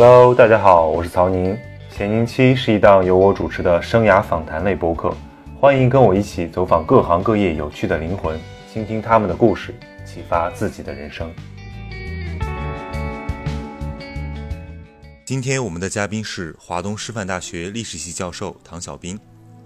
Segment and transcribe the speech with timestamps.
[0.00, 1.58] Hello，大家好，我是曹宁。
[1.90, 5.12] 闲宁期是一档由我主持的生涯访谈类播客，
[5.60, 8.38] 欢迎跟我一起走访各行各业有趣的灵魂，
[8.72, 9.74] 倾听他们的故事，
[10.06, 11.28] 启发自己的人生。
[15.24, 19.18] 今天我们的嘉宾是华东师范大学历史系教授唐小兵，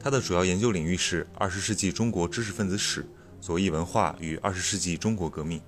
[0.03, 3.07] 他的主要研究领域是二十世纪中国知识分子史、
[3.39, 5.61] 左翼文化与二十世纪中国革命。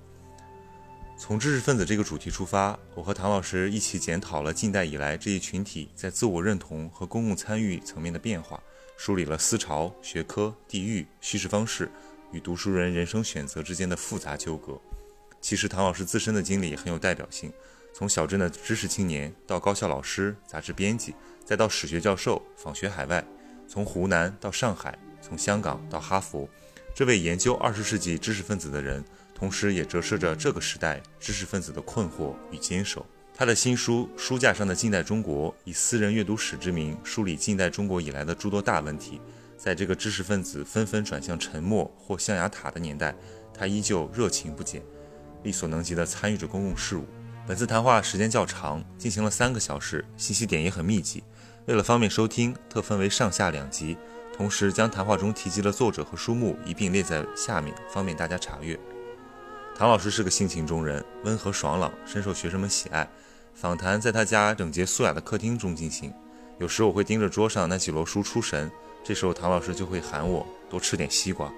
[1.17, 8.61] 从知识分子这个主题出发，我和唐老师一起检讨了近代以来这一群体在自我认同和公共参与层面的变化，
[8.97, 11.89] 梳理了思潮、学科、地域、叙事方式
[12.33, 14.79] 与读书人人生选择之间的复杂纠葛。
[15.39, 17.51] 其实，唐老师自身的经历很有代表性。
[17.93, 23.23] 从小镇的知识青年到高校老师、杂志编辑，再到史学教授，访学海外；
[23.69, 26.49] 从湖南到上海，从香港到哈佛，
[26.93, 29.01] 这位研究二十世纪知识分子的人，
[29.35, 33.05] 同时也折射着这个时代知识分子的困惑与坚守。
[33.37, 39.19] 他的新书《书架上的近代中国》，以私人阅读史之名梳理近代中国以来的诸多大问题。
[39.57, 43.13] 在这个知识分子纷纷转向沉默或象牙塔的年代，
[43.53, 44.81] 他依旧热情不减，
[45.43, 47.05] 力所能及地参与着公共事务。
[47.45, 51.21] 本次谈话时间较长，进行了三个小时，信息点也很密集。
[51.65, 53.97] 为了方便收听，特分为上下两集，
[54.35, 58.79] 同时将谈话中提及的作者和书目一并列在下面，方便大家查阅。
[59.77, 63.05] 唐老师是个性情中人，温和爽朗，深受学生们喜爱。
[63.53, 66.13] 访谈在他家整洁素雅的客厅中进行，
[66.59, 68.71] 有时我会盯着桌上那几摞书出神，
[69.03, 71.51] 这时候唐老师就会喊我多吃点西瓜。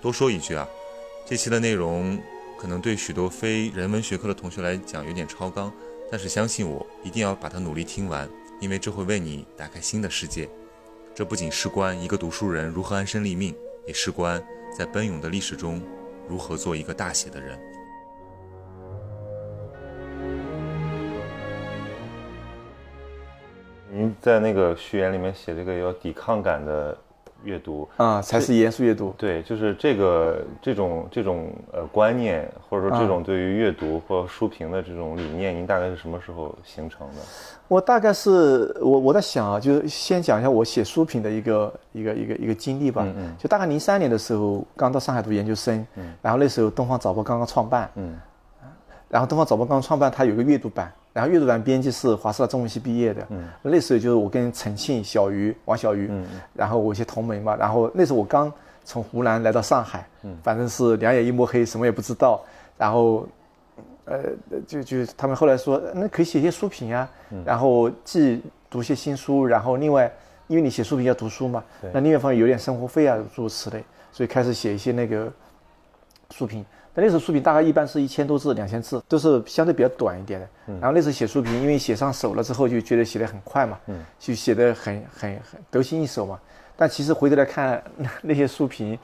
[0.00, 0.68] 多说一句啊，
[1.26, 2.16] 这期的内容。
[2.58, 5.70] 可能对许多非人文学科的同学来讲有点超纲，
[6.10, 8.26] 但是相信我，一定要把它努力听完，
[8.60, 10.48] 因为这会为你打开新的世界。
[11.14, 13.54] 这不仅事关一个读书人如何安身立命，
[13.86, 14.42] 也事关
[14.76, 15.82] 在奔涌的历史中
[16.28, 17.58] 如何做一个大写的人。
[23.90, 26.96] 您在那个序言里面写这个有抵抗感的。
[27.44, 29.14] 阅读啊，才是严肃阅读。
[29.16, 37.14] 对，就是这个这种这种呃观念，或者说这种对于阅读或书评的这种理念，您大概是什么时候形成的？
[37.68, 43.02] 我大概是我我在想啊，就是先讲一下我写书评的一个一个一个一个经历吧。
[43.04, 43.36] 嗯嗯。
[43.38, 45.86] 就大概零三年的时候，刚到上海读研究生。
[45.96, 46.14] 嗯。
[46.22, 47.90] 然后那时候《东方早报》刚刚创办。
[47.96, 48.18] 嗯。
[49.08, 50.92] 然后《东方早报》刚刚创办，它有个阅读版。
[51.12, 57.56] 然后阅读版编辑是华师大中文系毕业的，嗯，那时候就是我跟陈庆、小鱼、王小鱼，嗯，然后我一些同门嘛。
[57.56, 58.52] 然后那时候我刚
[58.84, 62.44] 从湖南来到上海，嗯，反正是两眼一抹黑，什么也不知道。
[62.76, 63.26] 然后，
[64.04, 64.24] 呃，
[64.66, 67.08] 就就他们后来说，那可以写些书评啊，
[67.46, 70.12] 然后既读些新书，然后另外，
[70.48, 75.32] 因为你写书评要读书嘛，那另外一方面有点生活费啊，诸如此类，所以开始写一些那个
[76.28, 76.62] 书评。
[77.02, 80.48] 那时候书评大概一般是一千多字、两千字，都是相对比较短一点的。
[80.80, 83.78] 然后那时候写书评，因为写上手了之后，就觉得写得很快嘛，
[84.18, 86.40] 就写得很很很得心应手嘛。
[86.74, 87.82] 但其实回头来看，
[88.22, 88.98] 那些书评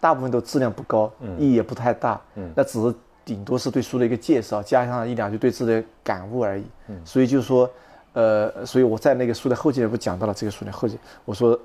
[0.00, 2.20] 大部分都质量不高，意义也不太大。
[2.54, 6.64] 那只是顶多是对书的一个介绍，加上一两句对自己的感悟而已。
[7.04, 7.70] 所以就是说，
[8.12, 11.58] 呃，所以我在那个书的后记里不讲到了这个书的后记，我说。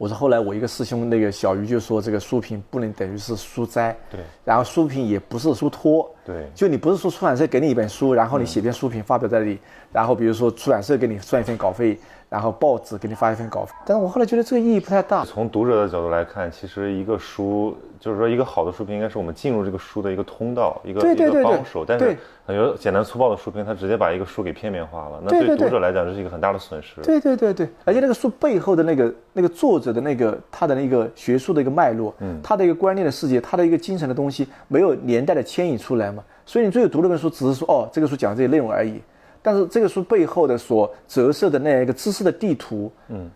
[0.00, 9.58] 我说后来我一个师兄那个小鱼就说这个书评不能等于是书斋，对，然后书评也不是书托，对，就你不是说出版社给你一本书，然后你写篇书评发表在这里，
[9.92, 11.98] 然后比如说出版社给你算一份稿费。
[12.30, 15.24] 然后报纸给你发一份稿费，但是我后来觉得这个意义不太大。
[15.24, 21.84] 从读者的角度来看，其实一个书，就是说一个好的书评，应该是我们进入这个书的一个通道，一个一个帮手。
[21.84, 22.16] 但是
[22.46, 27.00] 很多简单粗暴的书评，它直接把一个书给片面化了，那对读者来讲，这是一个很大的损失。
[27.02, 36.19] 对对对对，而且那个书背后的那个那个作者的那个他的那个学术的一个脉络，嗯，他的一个观念的世界，他的一个精神的东西，没有年代的牵引出来嘛。
[36.50, 39.00] 所以你最后读那本书，只是说哦，这个书讲这些内容而已。
[39.40, 43.30] 但是这个书背后的所折射的那一个知识的地图，嗯，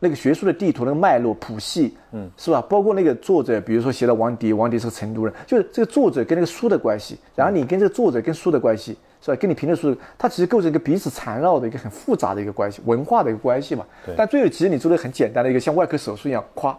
[0.00, 2.60] 那个学术的地图，那个脉络谱系，嗯，是吧？
[2.68, 9.36] 包括那个作者，比如说写的王迪，王迪是个成都人，就是这个作者跟那个书的关系，然后你跟这个作者跟书的关系，是吧？
[9.36, 13.86] 跟你评论书，它其实构成一个彼此缠绕的一个很复杂的一个关系，文化的一个关系嘛。
[14.16, 16.76] 但最后其实你做的很简单的一个像外科手术一样，夸。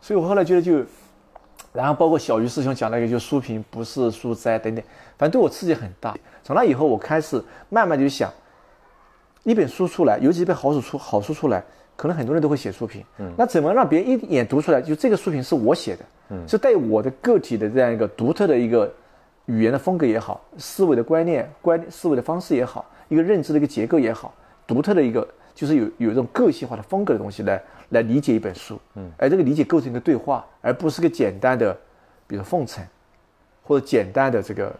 [0.00, 0.84] 所以我后来觉得就，
[1.74, 4.82] 然后包括小鱼师兄讲那个，就书评不是书斋等等，
[5.18, 6.16] 反正对我刺激很大。
[6.44, 8.32] 从那以后，我开始慢慢就想，
[9.42, 11.60] 一本书出来，尤其一本好书出好书出来，
[11.96, 13.04] 可能很多人都会写书评。
[13.18, 16.04] 嗯，那怎么让别人一眼读出来，就这个书评是我写的？
[16.30, 18.88] 嗯，是带有我的个体的这样一个独特的一个
[19.46, 24.32] 语言的风格也好，思维的观念、观思维的方式也好，一个认知的一个结构也好，
[24.64, 28.78] 独特的一个就是有有一种个性化的风格的东西来来理解一本书。
[28.94, 31.76] 嗯，而这个理解构成一个对话，而不是个简单的，
[32.26, 32.84] 比如奉承，
[33.62, 34.74] 或者简单的这个。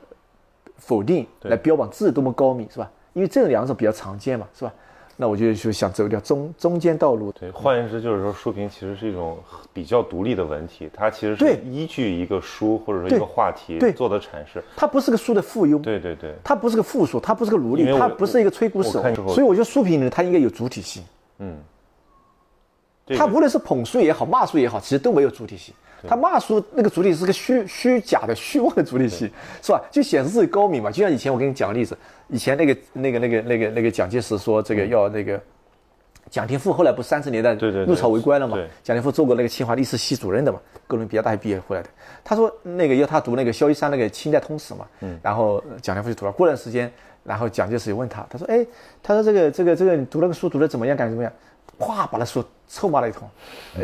[0.76, 2.90] 否定来标榜自己多么高明，是吧？
[3.12, 4.74] 因为这两种比较常见嘛，是吧？
[5.16, 7.30] 那我就就想走一条中中间道路。
[7.32, 9.38] 对，换言之就是说，书评其实是一种
[9.72, 14.62] 比较独立的文体，它其实是依据一个书或者说一个话题做的阐释。
[14.76, 15.80] 它不是个书的附庸。
[15.80, 16.34] 对对对。
[16.42, 19.02] 它不是个附属，它不是个奴隶，它不是一个吹鼓手。
[19.28, 21.02] 所以我觉得书评呢，它应该有主体性。
[21.38, 21.56] 嗯。
[23.16, 25.74] 他无论是捧书也好，骂书也好，其实都没有主体性。
[26.06, 29.30] 他骂书那个主体是个虚虚假的虚妄的主体性，
[29.62, 29.82] 是吧？
[29.90, 30.90] 就显示自己高明嘛。
[30.90, 31.96] 就像以前我跟你讲个例子，
[32.28, 35.40] 以前那个那个那个那个那个蒋介石说这个要那个
[36.28, 38.58] 蒋廷富，后来不三十年代入朝为官了嘛？
[38.82, 41.88] 蒋廷富做过那个清华历史系主任的嘛，哥伦比亚大学毕业回来的。
[42.22, 44.86] 他说那个要他读那个萧一山那个清代通史嘛，
[45.22, 46.32] 然后蒋廷富就读了。
[46.32, 46.92] 过段时间，
[47.22, 48.66] 然后蒋介石就问他，他说：“哎，
[49.02, 50.94] 他说这个这个这个你读那个书读的怎么样？
[50.94, 51.32] 感觉怎么样？”
[51.78, 53.28] 哗，把那书臭骂了一通，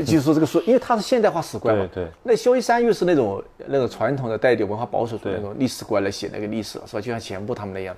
[0.04, 1.88] 就是说这个书，因为他是现代化史观嘛。
[1.92, 2.10] 对对。
[2.22, 7.00] 那萧一山又是那种那种传统的带点文化保守的那种历史观来写那个历史，是吧？
[7.00, 7.94] 就像钱穆他们那样。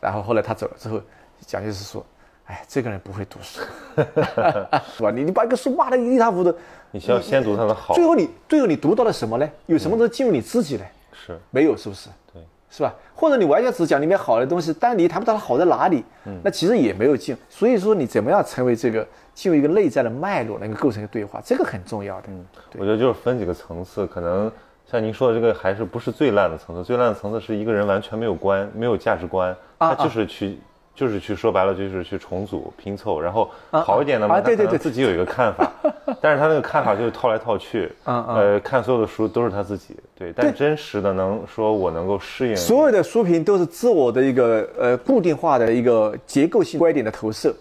[0.00, 1.00] 然后后来他走了之后，
[1.46, 2.04] 蒋介石说
[2.46, 3.60] ：“哎，这个人不会读书，
[4.96, 5.10] 是吧？
[5.10, 6.54] 你你把一个书骂得一塌糊涂，
[6.92, 7.94] 你先要先读他的好。
[7.94, 9.50] 最后你最后你读到了什么呢？
[9.66, 10.84] 有什么能进入你自己呢？
[11.12, 12.08] 是没有，是不是？
[12.32, 12.40] 对，
[12.70, 12.94] 是吧？
[13.14, 17.36] 或者你完全只讲里面好的东西，但你谈不到它好在哪里，嗯那其实也没有进。
[17.50, 19.04] 所以说你怎么样成为这个？
[19.38, 22.24] 进入一个内在的脉络，能够构成一个对话，这个很重要的。
[22.26, 22.44] 嗯，
[22.76, 24.50] 我觉得就是分几个层次，可能
[24.90, 26.82] 像您说的这个还是不是最烂的层次？
[26.82, 30.58] 最烂的层次是一个人完全没有观，没有价值观，他就是去，
[30.92, 35.70] 就是去说白了就是去重组拼凑，然后好一点的嘛，对对对，自己有一个看法，
[36.20, 47.54] 但是他那个看法就是套来套去，呃，看所有的书都是他自己，对，但真实的能说我能够适应，所有的书评都是自我的一个呃固定化的一个结构性观点的投射。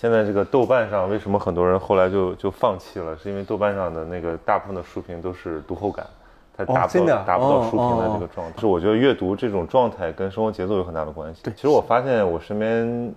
[0.00, 3.18] 现在这个豆瓣上为什么很多人后来就就放弃了？
[3.18, 6.06] 是因为豆瓣上的那个大部分的书评都是读后感，
[6.56, 8.60] 它达不到达不到书评的这个状态。
[8.60, 11.42] 是我觉得阅读这种状态跟生活节奏有很大的关系。
[11.42, 13.12] 对，其实我发现我身边，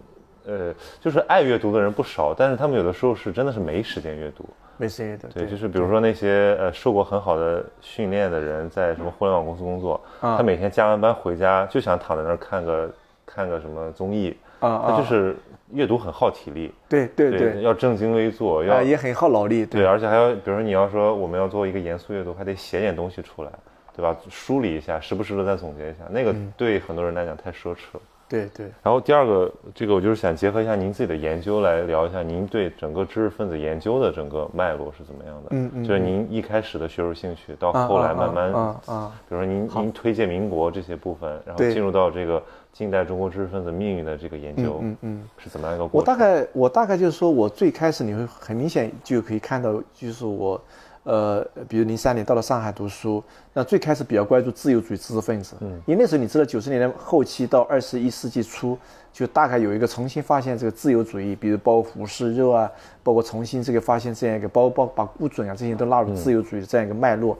[0.47, 4.43] 呃，就是爱阅读的人不少，但是他们有的时候是真的是没时间阅读，
[4.77, 5.27] 没时间阅读。
[5.27, 12.89] 对，就是比如说那些呃受过很好的训练的人，在什么互联网公司工作，他每天加完班回家就想躺在那儿看个
[13.23, 14.35] 看个什么综艺。
[14.61, 15.35] 啊，他就是
[15.73, 23.51] 阅读很耗体力，对对对，要正襟危坐，要也很耗脑力，对，而且还要，比如说你要说我们要做一个严肃阅读，还得写点东西出来，
[23.95, 24.15] 对吧？
[24.29, 28.01] 梳理一下，时不时的再总结一下，那个对很多人来讲太奢侈了。
[28.31, 35.49] 对对，然后第二个，这个我就是想结合一下您自己的研究来聊一下，您对整个知识分子研究的整个脉络是怎么样的？
[35.49, 42.41] 嗯嗯，就是您一开始的学术兴趣，到后来慢慢啊啊，比如说您您推荐民国这些部分，然后进入到这个
[42.71, 46.13] 近代中国知识分子命运的这个研究，嗯嗯，是怎么样一个过程？
[46.13, 50.61] 我大概我大概就是说我最开始你会很明显就可以看到，就是我。
[51.03, 58.77] 呃，比如零三年到了上海读书，那最开始比较关注自由主义知识分子，嗯，因为那时候你知道九十年代后期到二十一世纪初，
[59.11, 62.71] 就大概有一个重新发现这个自由主义，比如包括胡适、热啊，
[63.01, 67.35] 包括重新这个发现这样一个，包包把顾准啊这些都纳入自由主义这样一个脉络，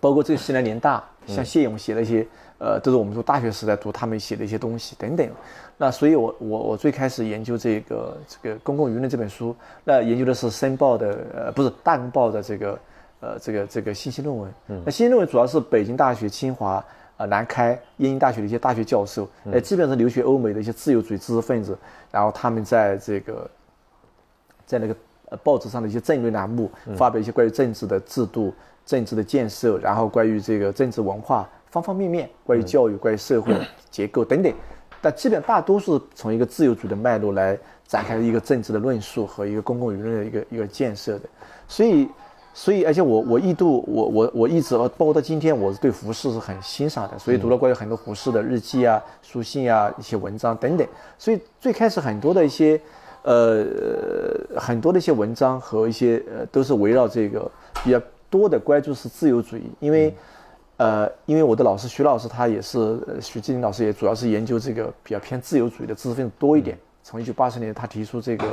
[0.00, 2.26] 包括这个西南联大，像谢勇写的一些，
[2.58, 5.28] 呃，都是我们说大学时代读他们写的一些东西等等。
[5.78, 12.78] 那所以，我我我最开始研究这个这个公共舆论这本书，那研究的是《申报》的呃不是《大公报》的这个
[13.20, 14.50] 呃这个这个信息论文。
[14.68, 14.82] 嗯。
[14.86, 16.82] 那信息论文主要是北京大学、清华、
[17.18, 21.76] 呃南开、燕京大学的一些大学教授，呃基本上是留学欧美的一些自由主义知识分子，
[22.10, 23.50] 然后他们在这个
[24.64, 24.96] 在那个
[25.28, 28.54] 呃报纸上的一些政论栏目发表一些关于政治的制度、
[28.86, 31.46] 政治的建设，然后关于这个政治文化
[31.76, 33.54] 方方面面，关于教育、关于社会
[33.90, 34.52] 结构等等。
[35.02, 37.56] 但基本大多数从一个自由主义的脉络来
[37.86, 41.28] 展开一个政治的论述和一个公共舆论的一个一个建设的，
[41.68, 42.08] 所以，
[42.54, 52.80] 所以而且我我一度我我我一直包括到今天，我是对胡适是很欣赏的，所以读了关于很多胡适的日记啊、书信啊、一些文章等等，所以最开始很多的一些
[53.22, 53.64] 呃
[54.56, 57.48] 很多的一些文章和一些呃都是围绕这个
[57.84, 60.12] 比较多的关注是自由主义，因为。
[60.78, 66.76] 呃，因为我的老师徐老师，他也是徐志林老师，也主要是研究这个比较偏自由主义的知识分子多一点。
[67.02, 68.46] 从一九八四年他提出这个，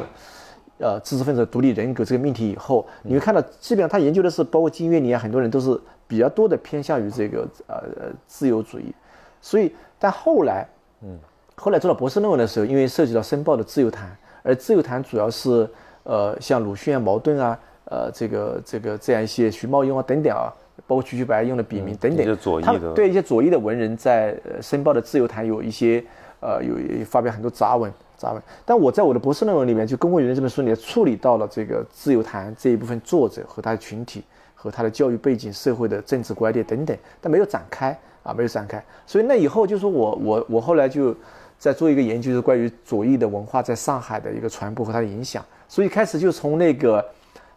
[0.78, 5.78] 呃，知识分子独立人格这个命题以后，你会看到，基本上他研究的是，包括金岳霖啊，很多人都是
[6.08, 7.84] 比较多的偏向于这个呃
[8.26, 8.94] 自由主义。
[9.42, 10.66] 所以，但后来，
[11.02, 11.18] 嗯，
[11.56, 15.70] 后来做到博士论文的时候，因为涉及到《申报》的自由谈，而自由谈主要是
[16.04, 20.54] 呃像鲁迅啊、矛盾啊，呃这个这个这样一些徐茂庸啊等等啊。
[20.88, 26.04] 包括瞿秋白用的笔名等等，他对一些左翼的文人在《申报》的自由谈有一些
[26.42, 26.76] 呃有
[27.06, 28.42] 发表很多杂文杂文。
[28.66, 34.24] 但我在我的博士论文里面，就《公共舆论》这本书里处理到了这个自由谈这一部分作者和他的群体
[34.56, 37.98] 和他的教育背景、社会的政治观点等等，但没有展开。
[38.24, 38.82] 啊，没有展开。
[39.06, 41.14] 所以那以后就说我我我后来就
[41.58, 45.44] 在做一个研究，就是关于左翼的文化在上海的一个传播和它的影响。
[45.68, 47.06] 所以开始就从那个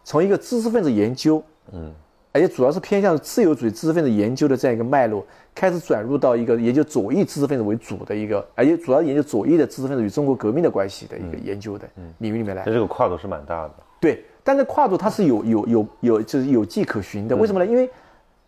[0.03, 1.89] 从一个知识分子研究，嗯，
[2.37, 5.25] 而且主要是偏向自由主义知识分子研究的这样一个脉络，
[5.55, 11.89] 开始转入到一个研究左翼知识分子为主的一个，而且主要研究左翼的知识分子与中国革命的关系的一个研究的
[12.19, 12.63] 领域里面来。
[12.63, 13.73] 这个跨度是蛮大的。
[13.99, 17.35] 对，但是跨度它是有有有有就是有迹可循的。
[17.35, 17.65] 为什么呢？
[17.65, 17.89] 因为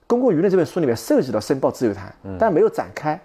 [0.05, 3.19] 公共舆论这本书里面涉及到《申报自由谈》，但没有展开。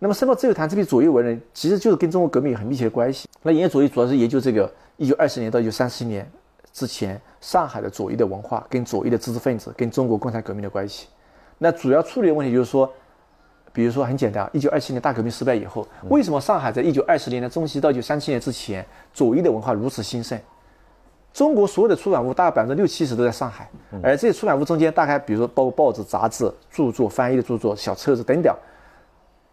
[0.00, 3.28] 那么《申报自由谈》这批左翼文人，其实就是跟中国革命有很密切的关系。
[3.44, 6.28] 那研究左翼主要是研究这个一九二十年到一九三七年
[6.72, 11.08] 之前上海的左翼的文化跟左翼的知识分子跟中国共产革命的关系。
[11.58, 12.90] 那主要处理的问题就是说，
[13.72, 20.38] 比如说很简单，一九二七年大革命失败以后，为什么上海在一九二十年的中期到一九三七年之前左翼的文化如此兴盛？
[21.32, 23.68] 中国所有的出版物大概百分之六七十都在上海，
[24.02, 28.52] 而这些出版物中间大概，比如说包括报纸、杂志、著作、翻译的著作、小册子等等，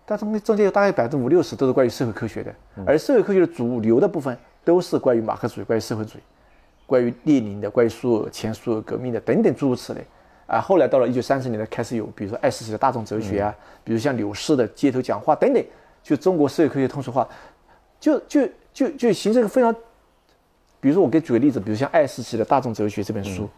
[0.06, 2.56] 但中中间有大概百分之五六十都是关于社会科学的，
[2.88, 6.22] 而社会科学的主流的部分都是关于马克思主义、关于社会主义、
[6.86, 10.02] 关于列宁的、关于苏俄前苏俄革命的等等诸如此类。
[10.48, 15.64] 啊，后来到了一九三十年代开始有，比如说爱思奇的大众哲学啊，比如像柳氏的街头讲话等等，
[16.04, 17.28] 就中国社会科学通俗化，
[18.00, 19.74] 就就就就形成一个非常。
[20.80, 23.50] 比如说，我给举个例子，比如像爱思奇的《大众哲学》这本书，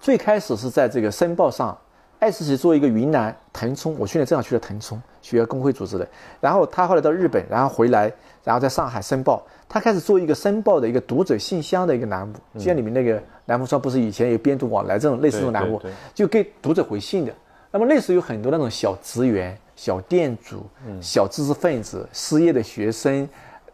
[0.00, 1.76] 最开始是在这个《申报》上，
[2.20, 6.06] 艾思奇作为一个云南腾冲，我去年正好去了腾冲，学校工会组织的，
[6.38, 8.12] 然后他后来到日本，然后回来，
[8.44, 15.80] 然后在上海《申报》，他开始做一个《申报》的一个读者信箱的一个栏目，就像你们那个栏目上不是以前有编读往来这种类似这种栏目，
[16.14, 17.32] 就给读者回信的。
[17.70, 20.62] 那么类似有很多那种小职员、小店主、
[21.00, 23.26] 小知识分子、失业的学生。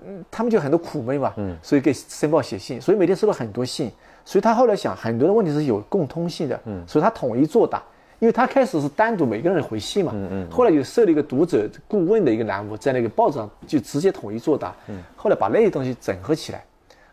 [0.06, 3.90] 嗯，他们就很多苦闷嘛，嗯，所以给申报写信，所以每天收了很多信，
[4.26, 7.82] 所以他后来想很多的问题是有共通性的，嗯，所以他统一作答，
[8.18, 16.64] 因为他开始是单独每个人回信嘛，嗯嗯，后来就设了一个读者顾问的一个栏目，在那个报纸上就直接统一作答，嗯，后来把那些东西整合起来，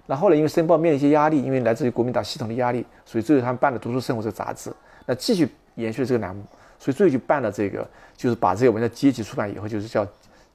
[0.06, 4.72] 那后来因为申报面临一些压力，因为来自于国民党系统的压力，所以最后他们办了《读书生活》这个杂志，
[5.06, 6.44] 那继续延续这个栏目，
[6.80, 10.08] 所以最后就办了这个，就是把这个文章阶级出版以后，就是叫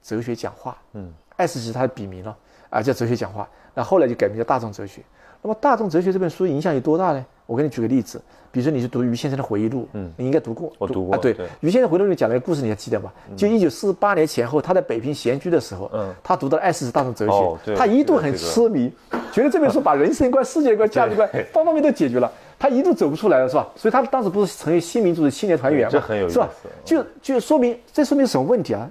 [0.03, 1.13] 哲学讲话，嗯。
[1.37, 2.37] 艾思奇他的笔名了
[2.69, 3.49] 啊，叫哲学讲话。
[3.73, 5.01] 那后来就改名叫大众哲学。
[5.43, 7.25] 那么大众哲学这本书影响有多大呢？
[7.47, 11.19] 我给你举个例子，比如说你去读于先生的回忆录，嗯，你应该读过，我读过啊。
[11.19, 13.11] 对，于先生回忆录里讲了一个故事，你还记得吧？
[13.35, 17.27] 就一九四八年前后，他在北平闲居的时候，嗯，他读到了艾思奇大众哲
[17.65, 18.93] 学，他一度很痴迷，
[19.33, 23.67] 觉得这本书把人生观、世界观、价值观方方面面都解决了，他一度走不出来了，是吧？
[23.75, 26.49] 所以他当时不是成为新民主的青年团员嘛，是吧？
[26.85, 28.91] 就就说明这说明什么问题啊？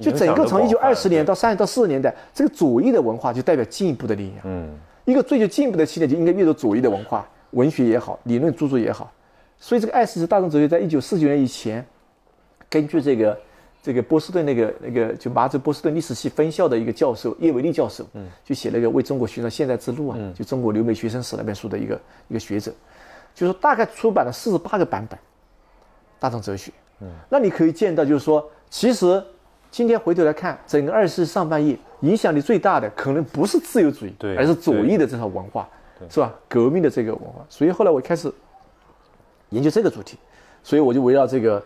[0.00, 4.38] 就整个从一九二十年到三十到四十年代，这个左翼的文化就代表进一步的力量。
[4.44, 4.70] 嗯，
[5.04, 9.12] 一个追求进步的青年就应该阅读左翼的文化，文学也好，理论著作也好。
[9.58, 11.84] 所以这个爱思是大众哲学在一九四九年以前，
[12.68, 13.38] 根据这个
[13.82, 22.72] 这个波士顿那个那个就麻州波士顿历史系分校的一个教授叶维利教授，嗯，就写了一个为中国寻找现代之路啊，就中国留美学生史那本书的一个一个学者，
[23.34, 25.18] 就是大概出版了四十八个版本，
[26.18, 26.72] 大众哲学。
[27.00, 29.22] 嗯，那你可以见到就是说其实。
[29.72, 35.68] 今天回头来看，整个二十世纪上半叶影响力最大的可能不是自由主义，而是左翼的这套文化，
[36.08, 36.32] 是吧？
[36.48, 37.44] 革命的这个文化。
[37.48, 38.32] 所以后来我开始
[39.48, 40.18] 研究这个主题，
[40.62, 41.62] 所以我就围绕这个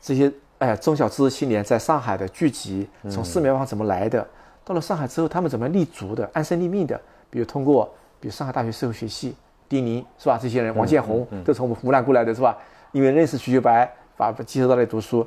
[0.00, 4.26] 这些哎中小知识青年在上海的聚集，从四面八方怎么来的，
[4.64, 7.00] 到了上海之后他们怎么立足的、安身立命的，
[7.30, 9.34] 比如通过比如上海大学社会学系
[9.68, 10.38] 丁宁是吧？
[10.40, 12.56] 这些人王建宏都从我们湖南过来的是吧？
[12.92, 15.26] 因为认识瞿秋白，把接受到那里读书。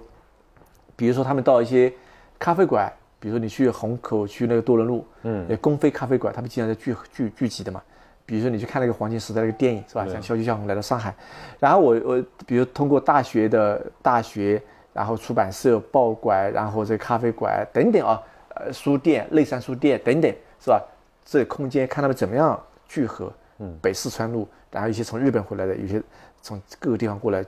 [0.96, 1.94] 比如说，他们到一些
[2.38, 7.82] 咖啡馆，比如说你去虹口去那个多伦路，嗯，那公费咖啡馆，他们经常在聚聚聚集的嘛。
[8.26, 10.06] 比如说你去看那个黄金时代那个电影，是吧？
[10.06, 11.14] 像《笑剧笑红》来到上海，
[11.60, 14.62] 然后我我比如通过大学的大学，
[14.94, 18.22] 然后出版社、报馆，然后这咖啡馆等等啊，
[18.56, 20.82] 呃，书店、内山书店等等，是吧？
[21.26, 23.32] 这空间看他们怎么样聚合。
[23.62, 26.02] 嗯，北四川路，然后一些从日本回来的，有些
[26.42, 27.44] 从各个地方过来。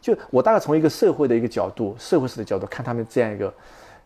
[0.00, 3.52] 就我大概从一个社会的一个角度，社会史的角度看他们这样一个，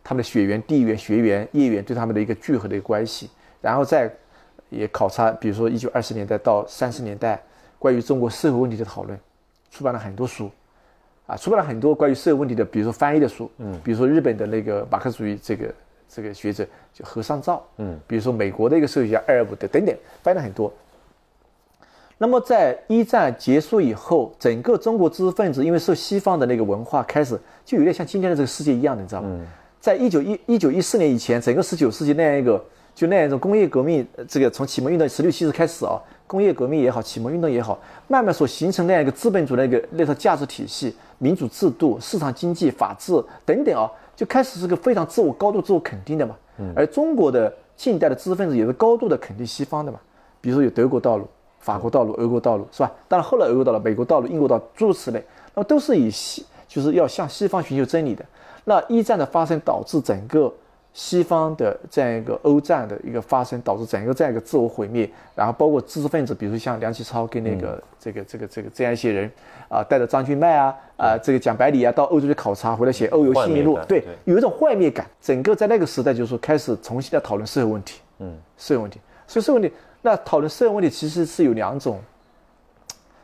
[0.02, 3.30] 他们的血缘、地缘、学缘、业缘对他们的一个聚合的一个关系，
[3.60, 4.10] 然后再
[4.68, 7.40] 也考察，比如说一九二十年代到三十年代
[7.78, 9.18] 关于中国社会问题的讨论，
[9.70, 10.50] 出版了很多书，
[11.26, 15.74] 啊，出版了很多关于社会问题的，比如说翻译的书，嗯，比如说日本的那个马克思主义这个
[16.08, 20.72] 这个学者就何尚照，嗯，比如说美国的一个社会学家艾尔伯德等等，翻译了很多。
[22.22, 29.40] 那么在一战结束以后，整个中国知识分子因为受西方的那个文化，开始就有点像今天的这个世界一样的，你知道吗？
[29.80, 32.62] 在一九一一九一四年以前，整个十九世纪那样一个
[32.94, 43.12] 就那样一种工业革命，这个从启蒙运动十六七世开始啊，工业革命也好，启蒙运动也好，慢慢所形成那样一个资本主义的一个那套价值体系、民主制度、市场经济、法治
[43.46, 46.36] 等等啊，就开始是个非常自我、高度自我肯定的嘛。
[46.76, 49.98] 而中国的近代的知识分子也是高度的肯定西方的嘛，
[50.42, 51.26] 比如说有德国道路、
[51.58, 52.92] 法国道路、俄国道路，是吧？
[53.08, 58.22] 当然后来俄国道路、美国道路、英国道路诸如此类，那么都是以西就是要向西方寻求真理的。
[58.64, 60.52] 那一战的发生导致整个。
[60.92, 69.30] 西方的这样一个欧战的一个发生，导致整个这样一个自我毁灭，然后包括知识分子，比如像梁启超跟那个这个这个这个这样一些人，
[69.68, 75.06] 啊，带着张君迈啊啊，这个蒋百里啊，到欧洲去考察，回来写《欧游新民录》，对，有一种幻灭感。
[75.20, 78.98] 整个在那个时代，就是说开始重新的讨论社会问题，嗯，社会问题。
[79.28, 82.00] 所以社会问题，那讨论社会问题其实是有两种。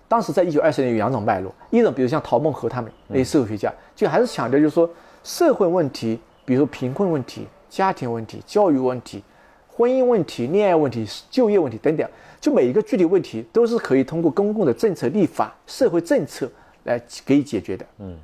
[0.06, 4.88] 当时在一九二四年有两种脉络，一种比如像陶孟和他们那些社会学家，就还是强调就是说
[5.26, 7.48] 社会问题，比如说贫困问题。
[7.68, 9.22] 家庭问题、教育问题、
[9.66, 12.08] 婚姻问题、恋爱问题、就业问题等等，
[12.40, 16.50] 就每一个具体问题都是可以通过公共的政策立法、社会政策
[16.84, 17.84] 来给予解决的。
[17.98, 18.16] 嗯，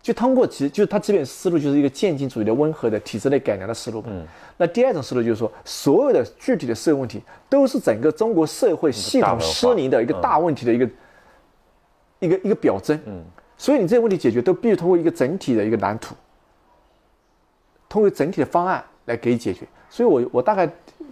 [0.00, 4.02] 就通过其就他这边思路就是一个渐进主义的温和的体制内改良的思路。
[4.06, 4.24] 嗯，
[4.56, 7.20] 那第二种思路就是说，所有的具体的社会问题
[7.50, 10.88] 都是整个中国社会系统失灵的一个大问题的一个
[12.20, 12.98] 一个一个表征。
[13.04, 13.22] 嗯，
[13.58, 16.14] 所以你这些问题解决都必须通过一个整体的一个蓝图，
[17.94, 18.82] 通过整体的方案。
[19.06, 20.66] 来给予解决，所以，我我大概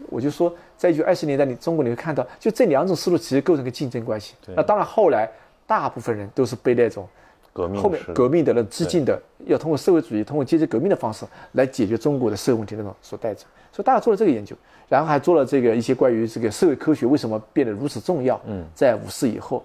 [0.08, 4.34] 我就说，在一九二十年代，你中国你会看到，就这两种思路其实构成个竞争关系。
[4.56, 5.30] 那当然，后来
[5.66, 7.06] 大部分人都是被那种
[7.52, 13.44] 革命后面革命的那激进的，要通过社会主义、通过阶级革命的方式来解决中国的社会问题那种所带着。
[13.70, 14.56] 所以大家做了这个研究，
[14.88, 18.40] 然后还做了这个一些关于这个社会科学为什么变得如此重要。
[18.46, 19.62] 嗯，在五四以后。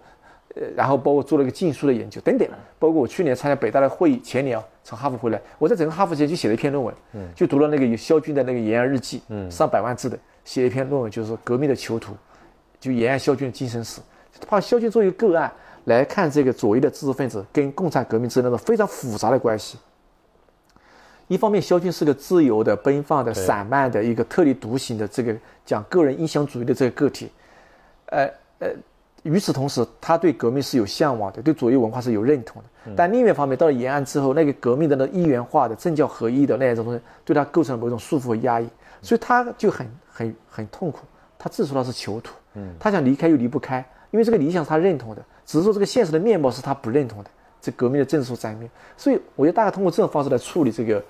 [0.75, 2.47] 然后包括做了一个禁书的研究等等，
[2.79, 12.15] 包括我去年参加北大的会议，前年啊从哈佛回来，我在整个哈佛期间就写了一篇论文，嗯，就读了那个肖军的那个延安日记，嗯，上百万字的，写了一篇论文，就是革命的囚徒，
[12.79, 14.01] 就延安肖军的精神史，
[14.49, 15.51] 把肖军作为一个个案
[15.85, 19.77] 来看这个左翼的知识分子跟共产革命之间那种非常复杂的关系。
[21.27, 27.29] 一方面，肖军是个自由的、奔放的、散漫的一个特立独行的这个讲个人英雄主义的这个个体，
[28.07, 28.29] 呃
[28.59, 28.69] 呃。
[29.27, 32.93] 与此同时，他对革命是有向往的，对左翼文化是有认同的。
[32.95, 38.67] 但另一方面，到了延安之后，那个革命的那一元化的政教合一的那一种东西，对他构成了某种束缚和压抑，
[39.01, 40.99] 所以他就很很很痛苦。
[41.37, 47.29] 他自说他是囚徒，嗯，他想离开又离不开，因为这个理想是他认同的，只是说这个现实的面貌是他不认同的。
[47.59, 51.03] 这革命的正所在面，所以我觉得大概通过这种方式来处理这个。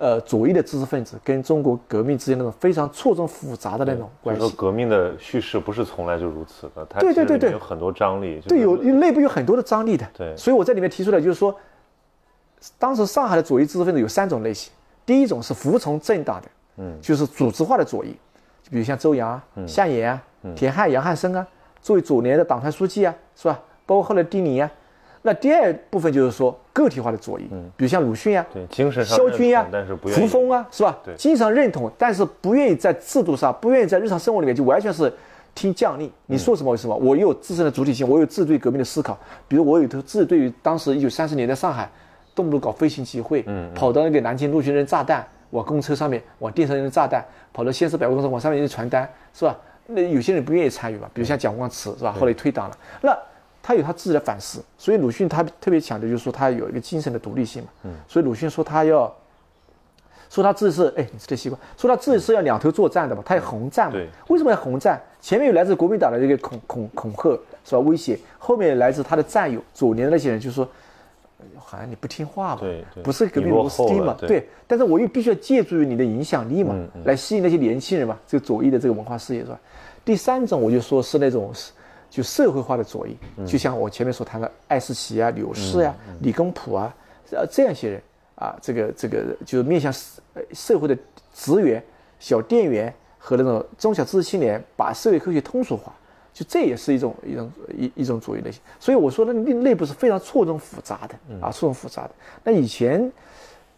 [0.00, 4.40] 呃，左翼的知识分子跟中国革命之间那种非常错综复杂的那种关系。
[4.40, 8.40] 说革命的叙事不是从来就如此的，它对对对对有很多张力。
[8.46, 10.06] 对，有内部有很多的张力的。
[10.16, 11.52] 对，所以我在里面提出来就是说，
[12.78, 14.72] 当时上海的左翼知识分子有三种类型，
[15.04, 18.12] 第一种是服从政党的，嗯，就是组织化的左翼，
[18.62, 20.22] 就比如像周扬啊、夏衍啊、
[20.54, 21.44] 田汉、杨汉生啊，
[21.82, 23.60] 作为左联的党团书记啊，是吧？
[23.84, 24.70] 包括后来丁宁啊。
[25.22, 30.96] 那第二部分就是说个体化的左翼，嗯，比如像鲁迅呀，对，精神上萧军呀，但是不胡风啊，是吧？
[31.04, 35.12] 对，精神上认同，但是不愿意在制度上，不愿意在日常生活里面就完全是
[35.54, 36.94] 听将令，你说什么为什么？
[36.96, 39.18] 我有自身的主体性，我有自对革命的思考。
[39.48, 41.90] 比如我有头自对于当时一九三十年代上海
[42.34, 49.56] 动不动搞飞行集会，嗯，跑到那个南京路去扔炸弹，往公车上面，往电车扔炸弹，跑到先是百货公司往上面扔传单，是吧？
[49.86, 52.12] 那有些人不愿意参与嘛，比如像蒋光慈，是吧？
[52.12, 53.18] 后来退党了，那。
[53.62, 57.68] 他有他自己的反思，所以鲁迅他特别强调，就是说他有一个精神的独立性嘛。
[57.84, 57.90] 嗯。
[58.08, 59.12] 所以鲁迅说他要，
[60.30, 63.92] 说他自己是，哎，你吃的习惯，说他自己是要两头作战的嘛，他要红战嘛。
[63.92, 64.08] 对。
[64.28, 65.00] 为什么要红战？
[65.20, 67.80] 前面有来自国民党的这个恐恐恐吓是吧？
[67.80, 70.66] 威胁，后面来自他的战友左联的那些人，就说，
[71.58, 74.48] 好像你不听话嘛，对，不是革命螺丝钉嘛，对。
[74.66, 79.58] 但是我又必须要借助于你的影响力嘛，来吸引那些年轻人嘛，这个左翼的这个文化事业是吧？
[80.04, 81.72] 第三种，我就说是那种是。
[82.10, 83.16] 就社会化的左翼，
[83.46, 86.94] 就像我前面所谈的艾思奇啊、柳氏呀、李公朴啊，
[87.30, 88.02] 呃，这样一些人
[88.34, 90.20] 啊，这个这个就是面向社
[90.52, 90.96] 社会的
[91.34, 91.82] 职员、
[92.18, 95.92] 小店员和那种中小知识青年，把社会科学通俗化，
[96.32, 98.60] 就这也是一种一种一一种左翼类型。
[98.80, 102.10] 所以我说，的内内部是非常错综复杂的啊，错综复杂的。
[102.44, 103.12] 那以前。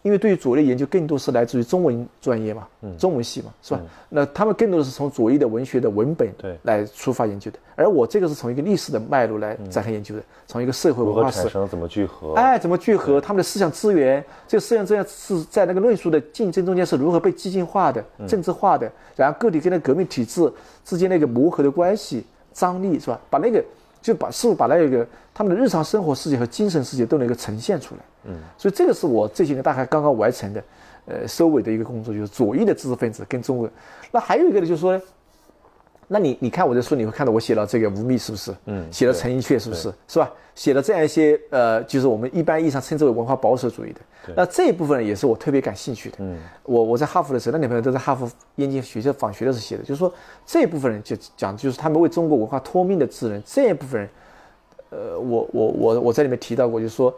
[0.03, 2.67] 因为对于左翼研究更多是来自于中文专业嘛，
[2.99, 3.81] 中文系嘛，是吧？
[4.09, 6.33] 那他们更多的是从左翼的文学的文本
[6.63, 12.33] 来出发研究的，而我这个是从一个历史的脉络来展开研究的，从一个社会文化史怎么聚合？
[12.33, 13.21] 哎，怎么聚合？
[13.21, 20.51] 他们的思想资源，这个思想资源是在那个论述的竞争中间是如何被激进化的、政治化的，然后个体跟那革命体制
[20.83, 23.21] 之间那个磨合的关系、张力，是吧？
[23.29, 23.63] 把那个
[24.01, 28.01] 就把是把那个他们的日常生活世界和精神世界都能够呈现出来。
[28.25, 30.65] 嗯，所以这个是我这些年大概刚刚完成的，
[31.07, 33.69] 呃，收尾的一个工作，就是左翼的知识分子跟中国。
[34.11, 35.01] 那还有一个呢，就是说。
[36.13, 38.53] 那你你看我的书，你会看到我写了这个吴宓是不是？
[38.67, 39.95] 嗯，写了陈寅恪是不是？
[40.09, 40.29] 是吧？
[40.57, 44.01] 写了这样一些呃，就是我们一般意义上称之为文化保守主义的。
[44.35, 46.17] 那这一部分也是我特别感兴趣的。
[46.19, 50.13] 嗯，我我在哈佛的时候，那女朋友都在哈佛燕京学校访学的时候写的，就是说
[50.45, 54.11] 这一部分人就讲，就是他们为中国文化托命的智人这一部分人，
[54.91, 57.15] 呃，我我我我在里面提到过，就是说，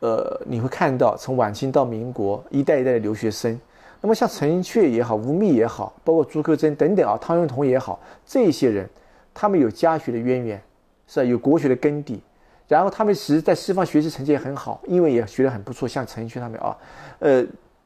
[0.00, 3.58] 呃，你会看到从晚清到民国一代一代的留学生。
[4.04, 8.86] 那么像陈寅恪也好，吴宓也好，包括朱克珍等等啊，汤雍同也好，这些人，
[9.32, 10.62] 他们有家学的渊源，
[11.06, 11.24] 是吧？
[11.24, 12.20] 有国学的根底，
[12.68, 15.88] 然后他们其实在西方学习成绩也很好，英文也学得很不错。
[15.88, 16.76] 像陈寅恪他们啊，
[17.18, 17.42] 呃，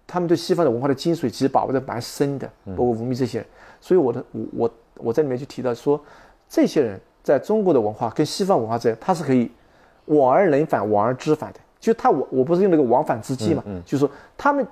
[0.09, 3.46] 他们对西方的文化的精髓其实把握的蛮深的，包括吴宓这些人。
[3.81, 6.02] 所以我的我我我在里面就提到说，
[6.48, 9.48] 这些人在中国的文化跟西方文化之间，他是可以
[10.07, 11.61] 往而能返，往而知返的。
[11.78, 14.66] 就他我我不是用那个往返之计嘛，就是说他们。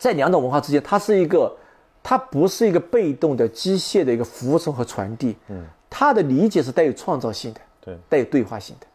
[0.00, 1.54] 在两种文化之间，它是一个，
[2.02, 5.36] 它不是一个被动的机械的一个服从和传递。
[5.48, 8.86] 嗯，它的理解是带有创造性的，对，带有对话性的。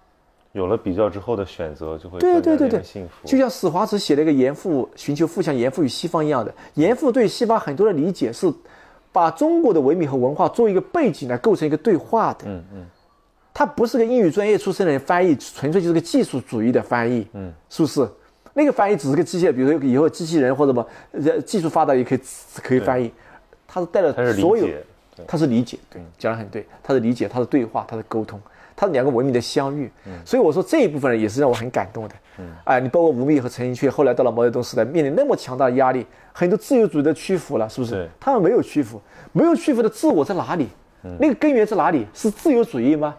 [0.53, 3.27] 有了比较之后的选择，就会对对对对幸福。
[3.27, 8.51] 就像史华慈写了一个《严复寻求富强严复与西方》一样的，严复对西方很多的理解是，
[9.11, 12.45] 把中国的文明和文化作为一个背景来构成一个对话的。
[12.47, 12.85] 嗯嗯，
[13.53, 17.27] 他不是个英语专业出身的人翻译，纯粹就是个技术主义的翻译。
[17.33, 18.09] 嗯，是不是？
[18.57, 22.19] 那个翻译只是个机械，比如说以后机器人或者什么，技术发达也可以
[22.63, 23.11] 可以翻译。
[23.67, 24.65] 他是带了所有，
[25.27, 28.39] 他是理解，对，讲的很对，他是理解，他是对话，他是沟通，
[28.73, 29.91] 他是两个文明的相遇。
[30.23, 32.15] 所以我说这一部分人也是让我很感动的。
[32.63, 38.09] 哎，你包括吴宓和陈寅恪，后来到了毛泽东时代，面临那么强大的压力，很多自由主义的屈服了，是不是？
[38.21, 39.01] 他们没有屈服，
[39.33, 40.69] 没有屈服的自我在哪里？
[41.19, 42.07] 那个根源在哪里？
[42.13, 43.13] 是自由主义吗？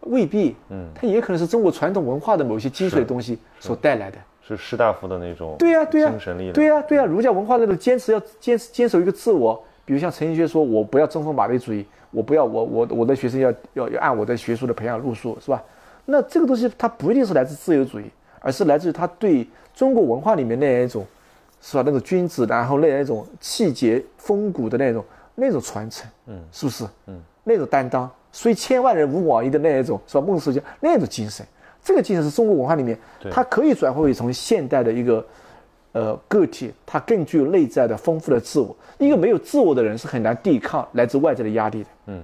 [0.00, 0.56] 未必。
[0.70, 4.16] 嗯，它也可能是中国传统文化的某些精髓的东西所带来的。
[4.56, 15.62] 是士大夫的那种对呀对呀精神力量，对呀对呀，儒家文化那种坚持要坚持坚守一个自我，比如像陈寅恪说，我不要争锋马列主义，我不要我我我的学生要要要按我的学术的培养路数，是吧？
[16.04, 18.04] 那这个东西它不一定是来自自由主义，
[18.40, 21.06] 而是来自于他对中国文化里面那样一种，
[21.60, 21.82] 是吧？
[21.86, 26.84] 那种君子，然后那样一种气节风骨的那种那种传承，嗯，是不是？
[27.06, 30.20] 嗯，那种担当，虽千万人吾往矣的那一种，是吧？
[30.26, 31.46] 孟子讲那种精神。
[31.84, 32.96] 这个精神是中国文化里面，
[33.30, 35.26] 它可以转化为从现代的一个，
[35.90, 38.74] 呃个体，它更具有内在的丰富的自我。
[38.98, 41.88] 一个没有自我的人是很难抵抗来自外在的压力的。
[42.06, 42.22] 嗯，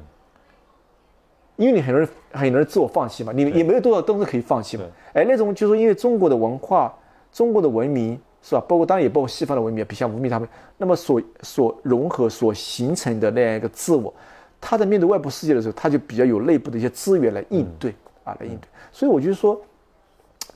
[1.56, 4.84] 因为你很多人很多人自我放弃嘛，你也没有多少东西可以放弃嘛。
[5.12, 6.96] 哎，那种就是因为中国的文化、
[7.32, 8.64] 中国的文明是吧？
[8.68, 14.14] 包括当然也包括西方的文明，比如像吴宓他们，那么所所融合、所形成的那样一个自我，
[14.60, 17.92] 他在面对外部世界的时候，他就比较有内部的一些资源来应对。
[18.24, 18.68] 啊，来应对，
[18.98, 19.62] 所以我就说，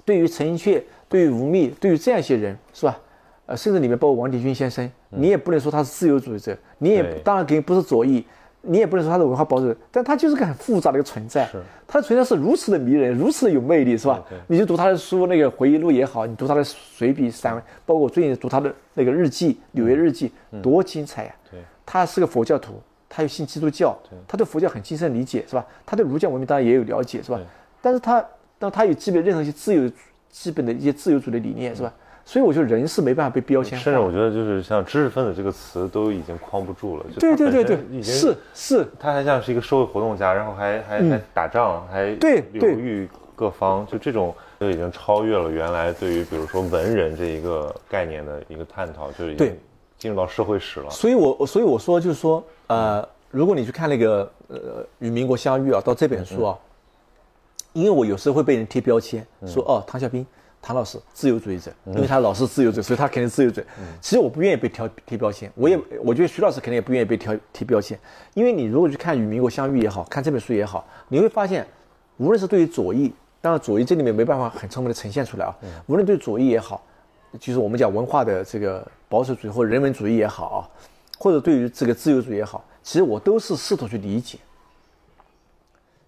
[0.04, 2.98] 对于陈寅恪，对于吴宓，对于这样一些人，是吧？
[3.46, 8.26] 呃，甚至里面包括王鼎钧先生，你也不能说他是自由主义者，你也当然肯定不是左翼，
[8.62, 11.46] 你也不能说他是文化保守，但他就是个很复杂的一个存在。
[11.52, 14.20] 是，他的存在是如此的迷人，如此的有魅力，是吧？
[14.48, 21.34] 你就读他的书，那个回忆录也好，你读他的随笔散文，包括我最近读他的那个日记《纽约日记》，多精彩呀！
[21.48, 25.64] 对，他是个佛教徒，他又信基督教，他对佛教很精深理解，是吧？
[25.86, 27.38] 他对儒家文明当然也有了解，是吧？
[27.82, 28.24] 但是他，
[28.58, 29.90] 但他有基本任何一些自由、
[30.30, 31.92] 基本的一些自由主义的理念，是吧？
[32.24, 33.76] 所以我觉得人是没办法被标签。
[33.76, 37.04] 甚至我觉得就是像知识分子这个词都已经框不住了。
[37.18, 38.86] 对对对对，是是。
[38.96, 49.58] 他还像是一个社会活动家，然后还还还打仗，还对流域各方，就这种就已经超越了原来对于比如说文人这一个概念的一个探讨，就已经
[49.98, 50.88] 进入到社会史了。
[50.90, 54.56] 所以我所以我说就是说，呃，如果你去看那个呃
[55.00, 56.56] 《与民国相遇》啊，到这本书啊。
[57.72, 60.26] 因为我有时候会被人贴标签，说哦，唐小兵，
[60.60, 63.64] 唐老师自由主义者，因为他老是自由者，所以他肯定自由者。
[64.00, 67.98] 其实我不愿意被贴贴标签，我也我觉得徐老师肯定也不愿意被贴贴标签。
[68.34, 71.66] 因为你如果去看《与民国相遇》也好看这本书也好，你会发现，
[72.18, 75.56] 无论是对于左翼，当然左翼这里面没办法很充分的呈现出来啊。
[75.86, 76.84] 无论对左翼也好，
[77.40, 80.60] 就是我们讲文化的这个保守主义或人文主义也好啊，
[81.18, 84.38] 或者对于这个自由主义也好，其实我都是试图去理解。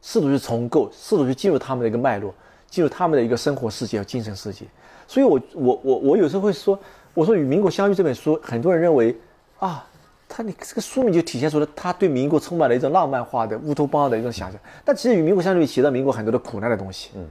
[0.07, 2.33] 试图去重构，试图去进入他们的一个脉络，
[2.69, 4.67] 进入他们的一个生活世界和精神世界。
[5.09, 6.79] 所以，我我我我有时候会说，
[7.15, 9.17] 我说《与民国相遇》这本书，很多人认为，
[9.59, 9.83] 啊，
[10.29, 14.61] 他你这个书名就体现出了他对民国充满了一种浪漫化的乌托邦的一种想象。
[14.85, 17.27] 但其实《与民国相遇》写到民国很多的苦难的东西，嗯，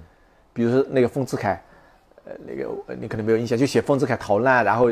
[0.51, 1.61] 比如说那个丰子恺，
[2.25, 2.69] 呃，那个
[3.01, 4.87] 你可能没有印象，就写丰子恺逃难，然后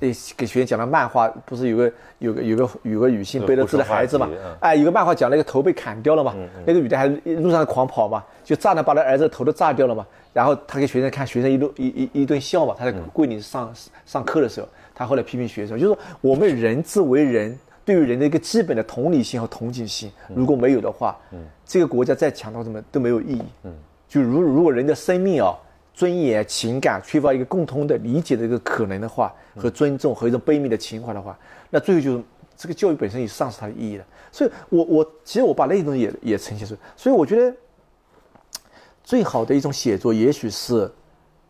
[0.00, 4.28] 给给学生讲的漫画，不是有个有个有个有个女性背着自己的孩子嘛？
[4.58, 6.34] 哎，有个漫画讲那个头被砍掉了嘛？
[6.66, 8.24] 那个女的还路上狂跑嘛？
[8.42, 10.04] 就炸弹把他儿子头都炸掉了嘛？
[10.32, 12.74] 然后他给学生看，学生一路一一一顿笑嘛。
[12.76, 13.72] 他在桂林上
[14.04, 21.16] 上课的时候，他后来批评学生，就是说我们人之为人，对于人的一个基本的同理心和同情心，如果没有的话，
[21.64, 23.44] 这个国家再强大什么都没有意义。
[24.08, 25.56] 就如如果人的生命啊。
[25.94, 31.38] 尊严、情感缺乏一个共通的理解的一个可能的话，和尊重和一种悲悯的情怀的话，
[31.70, 32.22] 那最后就是
[32.56, 34.04] 这个教育本身也丧失它的意义了。
[34.30, 36.80] 所以，我我其实我把那些东西也也呈现出来。
[36.96, 37.54] 所以，我觉得
[39.04, 40.90] 最好的一种写作，也许是，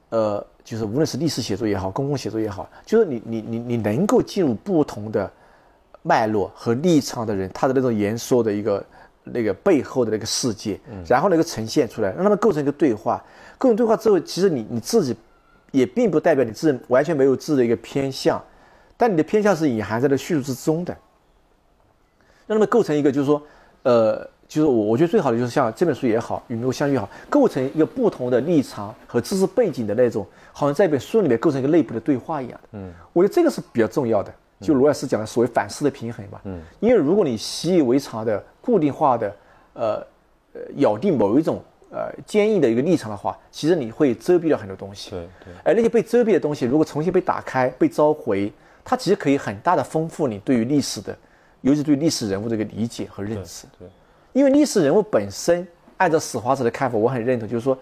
[0.09, 5.31] 呃，就是无论是历史写作也好，公共写作也好，就是你你你你能够进入不同的
[6.03, 8.85] 脉络和立场的人，他的那种言说的一个
[9.23, 13.23] 那个背后的那个世界，然后那个呈现出来，让他们构成一个对话。
[13.63, 15.15] 个人对话之后，其实你你自己
[15.71, 18.43] 也并不代表你自己完全没有自己的一个偏向，
[18.97, 20.93] 但你的偏向是隐含在了叙述之中的，
[22.47, 23.43] 让他们构成一个就是说，
[23.85, 32.69] 呃，就是我我觉得最好的就是像这本书也好，与我相遇也好，构成一个不同的立场和知识背景的那种，好像在一本书里面构成一个内部的对话一样的。
[32.73, 34.33] 嗯，我觉得这个是比较重要的。
[34.61, 36.41] 就罗尔斯讲的所谓反思的平衡嘛。
[36.45, 39.37] 嗯，因为如果你习以为常的固定化的，
[39.75, 40.07] 呃
[40.53, 41.63] 呃，咬定某一种。
[41.95, 45.11] 呃，坚硬的一个立场的话，其实你会遮蔽掉很多东西。
[45.11, 45.53] 对对。
[45.63, 48.51] 而那些被遮蔽的东西，如果重新被打开、被召回，
[48.83, 51.15] 它其实可以很大的丰富你对于历史的，
[51.61, 53.67] 尤其对历史人物的一个理解和认识。
[53.79, 53.87] 对。
[54.33, 57.77] 因为历史人物本身，按照史华者的看法，我很认同，就是说，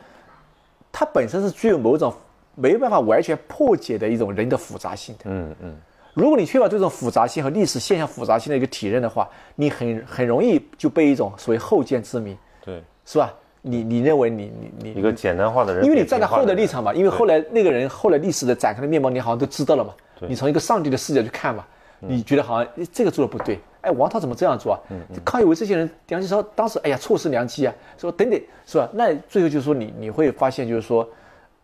[0.91, 2.13] 它本身是具有某种
[2.57, 5.27] 没办法完全破解的一种人的复杂性的。
[5.27, 5.77] 嗯嗯。
[6.15, 12.37] 如果你缺乏这种复杂性和历史现象复杂性的一个体认的话，你很很容易就被一种所谓后见之明。
[12.65, 12.83] 对。
[13.07, 13.33] 是吧？
[13.63, 19.95] 你你认为你你你一个简单化的人，因为你站在后的立场嘛，因为后来那个人后来历史的展开的面貌，你好像都知道了嘛。
[20.29, 21.65] 你从一个上帝的视角去看嘛，
[21.99, 24.79] 你觉得好像这个做的不对，哎，王涛怎么这样做啊？
[25.25, 28.89] 康有为这些人，梁启超当时哎呀错失良机啊，说等等是吧？
[28.93, 31.09] 那最后就是说你你会发现就是说，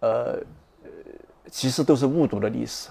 [0.00, 0.38] 呃，
[1.50, 2.88] 其实都是误读的历史。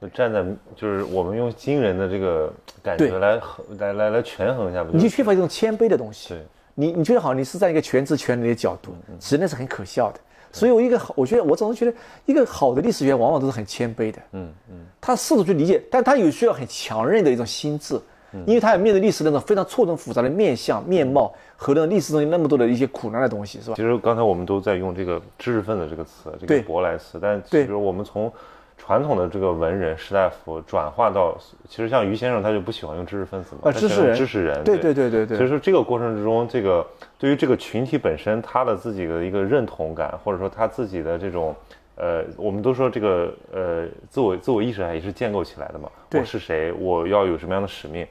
[0.00, 0.44] 对，站在
[0.76, 2.52] 就是我们用今人的这个
[2.82, 6.30] 感觉来衡来来来权衡一下，你就缺乏一种谦卑的东西。
[6.30, 6.42] 对。
[6.80, 7.34] 你你觉得好？
[7.34, 10.20] 你是在一个全知全能的角度，其实那是很可笑的。
[10.52, 11.92] 所以，我一个好，我觉得我总是觉得
[12.24, 14.18] 一个好的历史学往往都是很谦卑的。
[14.30, 18.00] 嗯嗯，他试图去理解，但他有需要很强韧的一种心智，
[18.46, 23.74] 因为他要面对历史那种非常错综复杂的面相、面貌和那种历史中那么多的一些苦难的东西，是吧？
[23.74, 28.32] 其实刚才我们都在用这个知识分子这个词，这个舶来词，但其实我们从。
[28.78, 31.36] 传统的这个文人士大夫转化到，
[31.68, 35.36] 其实像于先生他就不喜欢用知识分子嘛，知识人，知识人，对对对对对。
[35.36, 36.86] 所以说这个过程之中，这个
[37.18, 41.54] 对于这个群体本身，他的自己的一个认同感，或者说他自己的这种，
[41.96, 45.90] 呃，我们都说这个呃自我自我意识还也是建构起来的嘛。
[46.14, 46.72] 我是谁？
[46.72, 48.06] 我要有什么样的使命？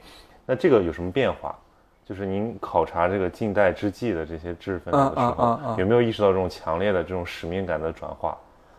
[0.46, 1.56] 那这个有什么变化？
[2.04, 8.34] 就是您考察这个近代之际的这些知识分子的时候，有没有意识到这种强烈的这种使命感的转化？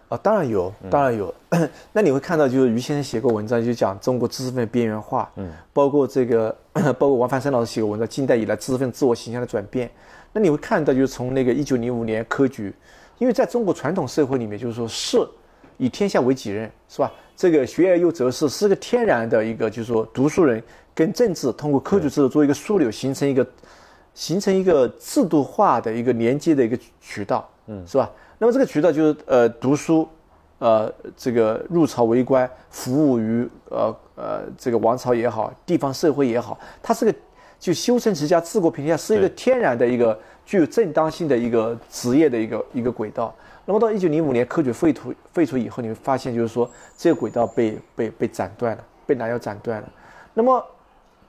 [0.10, 1.34] 啊，当然有，当然有。
[1.94, 6.56] 那你会看到，就是于先生写过文章，就讲中国知识分子边缘化，嗯，包括这个，
[6.98, 9.90] 包括王凡生老师写过文章，近代以来知识分子自我形象的转变。
[10.34, 12.74] 那你会看到，就是从那个一九零五年科举，
[13.18, 15.18] 因为在中国传统社会里面，就是说士
[15.78, 17.12] 以天下为己任，是吧？
[17.36, 20.62] 这个学而优则仕是个天然的一个，就是说读书人
[20.94, 23.48] 跟政治通过科举制度做一个枢纽，形成一个
[24.14, 28.10] 形成一个制度化的一个连接的一个渠道，嗯，是吧？
[28.40, 30.08] 那么这个渠道就是呃读书，
[30.58, 37.14] 呃这个入朝为官，服务于呃呃这个王朝也好，地方社会也好，它是个
[37.60, 43.36] 就修身齐家治国平天下是一个天然的一个具有正当性的一个职业的一个一个轨道。
[43.66, 49.90] 那么到一九零五年科举废除废除以后，你会发现就是说这个轨道被被被斩断了，被拿要斩断了。
[50.34, 50.66] 那么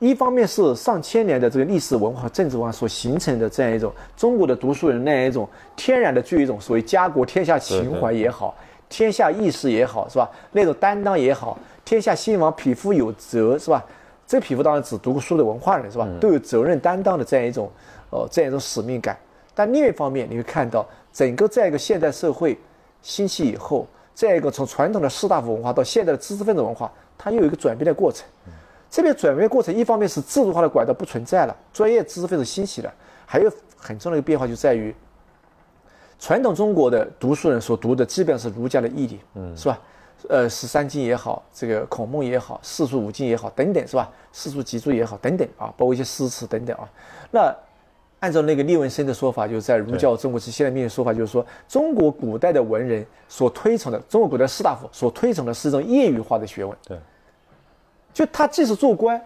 [0.00, 8.54] 一方面是上千年的这个历史文化、政治文化所形成的这样一种中国的读书人那样一种天然的具有一种所谓家国天下情怀也好，
[8.88, 10.28] 天下意识也好，是吧？
[10.52, 13.84] 那种担当也好，天下兴亡，匹夫有责，是吧？
[14.26, 16.08] 这个匹夫当然指读过书的文化人，是吧？
[16.18, 17.70] 都有责任担当的这样一种，
[18.08, 19.14] 呃，这样一种使命感。
[19.54, 22.58] 但另一方面，你会看到整个这样一个现代社会
[23.02, 28.26] 兴起以后，这样一个从传统的士大夫文化到现代的知识分子文化，它又有一个转变的过程。
[28.90, 32.92] 这边转变过程，一方面是制度化的管道不存在了，专业知识分子兴起了，
[33.24, 34.94] 还有很重要的一个变化就在于，
[36.18, 39.80] 传统中国的读书人所读的基本上是儒家的义理，嗯，是吧？
[40.28, 44.10] 呃，十三经也好，这个孔孟也好，四书五经也好，等等，是吧？
[44.32, 46.86] 四书集注也好，等等啊，包括一些诗词等等啊。
[47.30, 47.56] 那
[48.18, 56.76] 按照那个聂文生的说法，就是在儒教中国是现代命运说法，就是说中国古代的文人所推崇的，中国古代士大夫所推崇的是一种业余化的学问。
[56.86, 56.98] 对，
[58.12, 59.20] 就他即使做官，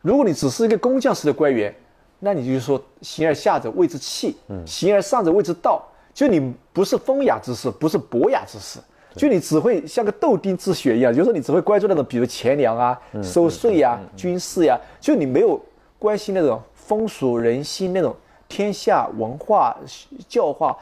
[0.00, 1.74] 如果你只是一个工匠式的官员，
[2.20, 5.84] 那你就说形而下者谓之器，形而上者谓之道。
[6.14, 8.80] 就你不是风雅之士，不是博雅之士，
[9.14, 15.60] 就你只会像个豆丁之学一样，就是说你只会关注那种，比如钱粮啊、收税呀、军事呀，就你没有
[15.96, 18.16] 关心那种风俗人心那种
[18.48, 19.76] 天下文化
[20.26, 20.76] 教化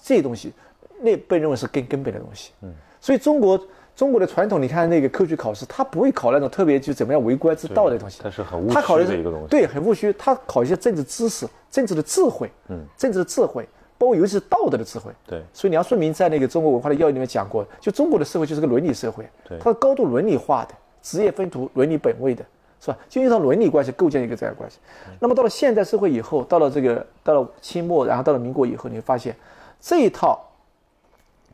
[0.00, 0.52] 这些东西，
[1.00, 2.52] 那被认为是更根本的东西。
[2.62, 3.60] 嗯，所以中国
[3.96, 9.46] 中国的传统，你看那个科举考试，他不会考那种特别就怎么样为官之道的东西，它是很务虚的一个东西。
[9.48, 10.12] 对，很务虚。
[10.12, 13.66] 他考一些政治知识、政治的智慧，嗯，政治的智慧。
[13.98, 22.44] 包括尤其是道德的智慧，对，所以梁漱溟在那个中国文化的要义里面讲过，就中国的社会就是个伦理社会，对，它是高度伦理化的，职业分途、伦理本位的，
[22.78, 22.98] 是吧？
[23.08, 24.76] 就一套伦理关系构建一个这样关系。
[25.18, 29.34] 那么到了现代社会以后，到了这个到了清末，然后到了民国以后，你会发现
[29.80, 30.46] 这一套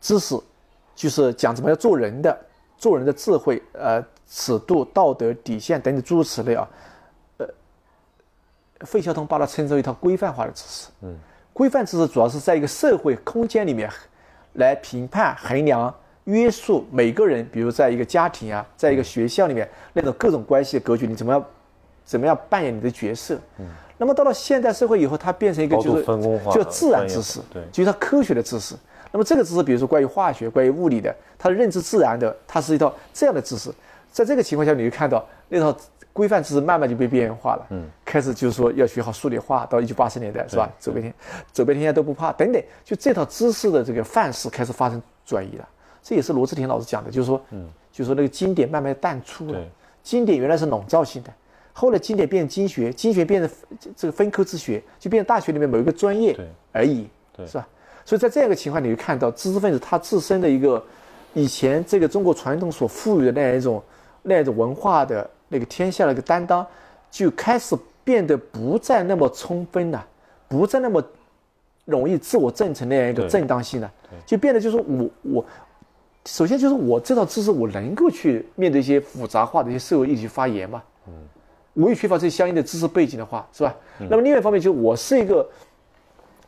[0.01, 0.37] 知识，
[0.95, 2.39] 就是讲怎么样做人的，
[2.77, 6.69] 做人的智慧，呃，尺度、道德底线等等诸如此类啊，
[7.39, 7.47] 呃，
[8.81, 11.17] 费孝通把它称之为一套规范化的知识，嗯。
[11.53, 13.91] 规范知识主要是在一个社会空间里面，
[14.55, 21.45] 来评判、衡量、约束每个人，比如在一个家庭啊，在一个学校里面那种各种关系的格局，你怎么样，
[22.07, 23.39] 怎么样扮演你的角色？
[23.59, 23.67] 嗯。
[23.99, 26.05] 那么到了现代社会以后，它变成一个就是
[26.51, 28.75] 就自然知识，对，就是它科学的知识。
[29.13, 33.71] 那么这个知识，比如说关于化学、关于物理的，它的认知自然的，它是一套这样的知识。
[34.11, 35.79] 在这个情况下，你就看到那套。
[36.15, 40.71] 规范知识慢慢就被边缘化了，嗯，开始就是说要学好数理化，到一九八十年代是吧？
[40.79, 41.15] 走遍天，
[41.53, 45.67] 走遍天下都不怕等等，就这套知识的这个范式开始发生转移了。
[46.03, 49.59] 这也是罗志田老师讲的，就是说，嗯，就是说那个经典慢慢淡出了。
[50.03, 51.33] 经典原来是笼罩性的，
[51.73, 53.51] 后来经典变成经学，经学变成
[53.97, 56.39] 这个分科之学，就变成大学里面某一个专业
[56.73, 57.09] 而已，
[57.47, 57.67] 是吧？
[58.05, 60.85] 所以在这样一个情况，你会看到知识分子他自身的一个
[61.35, 63.83] 以前这个中国传统所赋予的那样一种
[64.23, 65.29] 那样一种文化的。
[65.55, 66.67] 那个天下的一个担当，
[67.11, 70.03] 就开始变得不再那么充分了，
[70.49, 71.05] 不再那么
[71.85, 73.93] 容易自我证成那样一个正当性了，
[74.25, 75.45] 就变得就是我我，
[76.25, 81.13] 首先就是我这套知识我能够去面对一些复杂化的一些社会议题发言嘛，嗯，
[81.75, 83.77] 我也缺乏这相应的知识背景的话，是吧？
[84.09, 85.47] 那么另外一方面就是我是一个，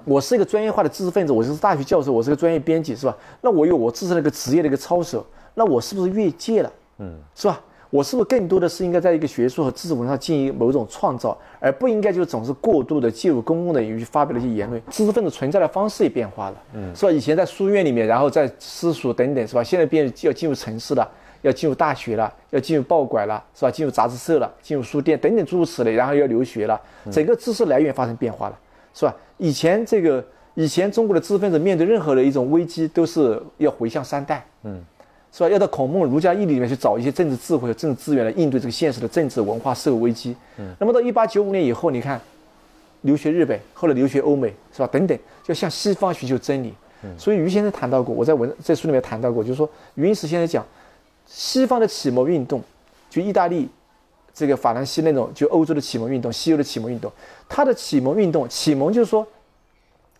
[0.04, 3.16] 我是一个专业化的知识分子，我是大学教授，我是个专业编辑，是吧？
[3.40, 6.72] 那我有我自身的一个职业的一个操守，那我是不是越界了？
[6.98, 7.60] 嗯，是吧？
[7.90, 14.82] 我是不是更多的是应该在一个学术和知识文化进行某种创造，而不应该就总是过度的介入公共的领域去发表了一些言论？
[14.90, 17.12] 知识分子存在的方式也变化了，嗯，是吧？
[17.12, 19.62] 以前在书院里面，然后在私塾等等，是吧？
[19.62, 21.08] 现在变要进入城市了，
[21.42, 23.70] 要进入大学了，要进入报馆了，是吧？
[23.70, 26.78] 进入杂志社了，进入书店等等诸如此类，然后要留学了，
[27.12, 28.58] 整个知识来源发生变化了，
[28.94, 29.14] 是吧？
[29.36, 34.82] 以前这个以前中国的知识分子面对任何的一种危机都是要回向三代，嗯。
[35.36, 35.48] 是吧？
[35.48, 40.36] 要到孔孟儒家义理里面去找一些政治智慧和政治资源来应对这个现实的政治文化社会危机。
[40.58, 40.72] 嗯。
[40.78, 42.20] 那么到一八九五年以后，你看，
[43.00, 44.86] 留学日本，后来留学欧美，是吧？
[44.86, 46.72] 等等，就向西方寻求真理。
[47.02, 47.10] 嗯。
[47.18, 50.64] 所以于先生谈到过，我在文在书里面谈到过，就是说，余英时先生讲，
[51.26, 52.62] 西方的启蒙运动，
[53.10, 53.68] 就意大利，
[54.34, 57.10] 这个法兰西那种，就欧洲的启蒙运动，西欧的启蒙运动，
[57.48, 59.24] 它的启蒙运动，启蒙就是说，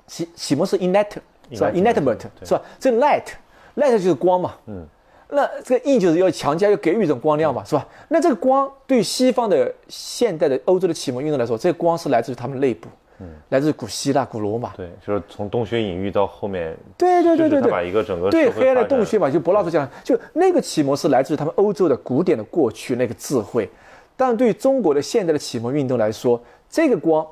[0.06, 1.10] 启启蒙是 enlight，
[1.50, 2.62] 是吧？enlightenment，是吧？
[2.78, 4.54] 这 light，light 就是光嘛。
[4.66, 4.86] 嗯。
[5.30, 7.84] 那这个 in 就是要强加，要给予一种光亮嘛，是吧？
[8.08, 14.74] 那这个光对西方的现代的欧洲的启蒙运动来说，这个光是来自于他们内部，嗯，来自于古希腊、古罗马。
[14.76, 23.68] 对，就是从洞穴隐喻到后面，对对对对对，把一个整个对黑暗的洞穴嘛，就柏拉图讲，就那个启蒙是来自于他们欧洲的古典的过去那个智慧，
[24.16, 27.26] 但对中国的现代的启蒙运动来说，这个光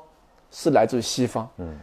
[0.51, 1.77] 是来自于西方，嗯。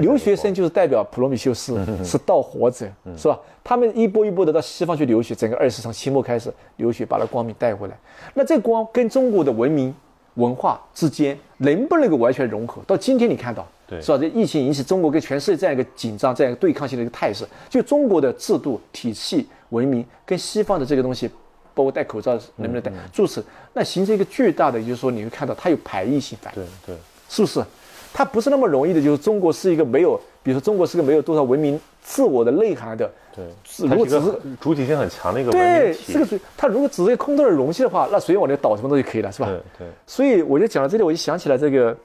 [0.00, 2.84] 留学生就是代表普罗米修斯，是盗火者，
[3.16, 3.38] 是吧？
[3.62, 7.96] 他们一波一波的到西方去留学，整个二十从清末开始留学，把那光明带回来。
[8.34, 9.94] 那这光跟中国的文明
[10.34, 12.82] 文化之间能不能够完全融合？
[12.88, 14.18] 到今天你看到，是吧？
[14.18, 21.30] 这疫情引起中国跟全世界这样一个紧张、这样一个对抗性的一个态势，就中国的制度体系、文明跟西方的这个东西，
[21.78, 27.64] 包括戴口罩能不能戴，如此，那形成一个巨大的，就是说你会看到它有排异性反应，对对，是不是？
[28.12, 33.44] 它不是那么容易的，就是中国是一个没有，比如说中国是个没有多少文明自我的内涵的，对，
[33.86, 39.46] 如果只是主体性很强的一个文明体，对，这个主，它如果只是空洞的容器的话，那随便往里倒什么东西可以了，是吧？
[39.46, 39.86] 对对。
[40.04, 41.96] 所以我就讲到这里，我就想起来这个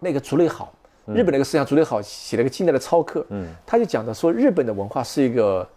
[0.00, 0.72] 那个竹内好，
[1.06, 5.68] 日本那个思想竹内好写了一个近代的超课，嗯，他就讲的说日本的文化是一个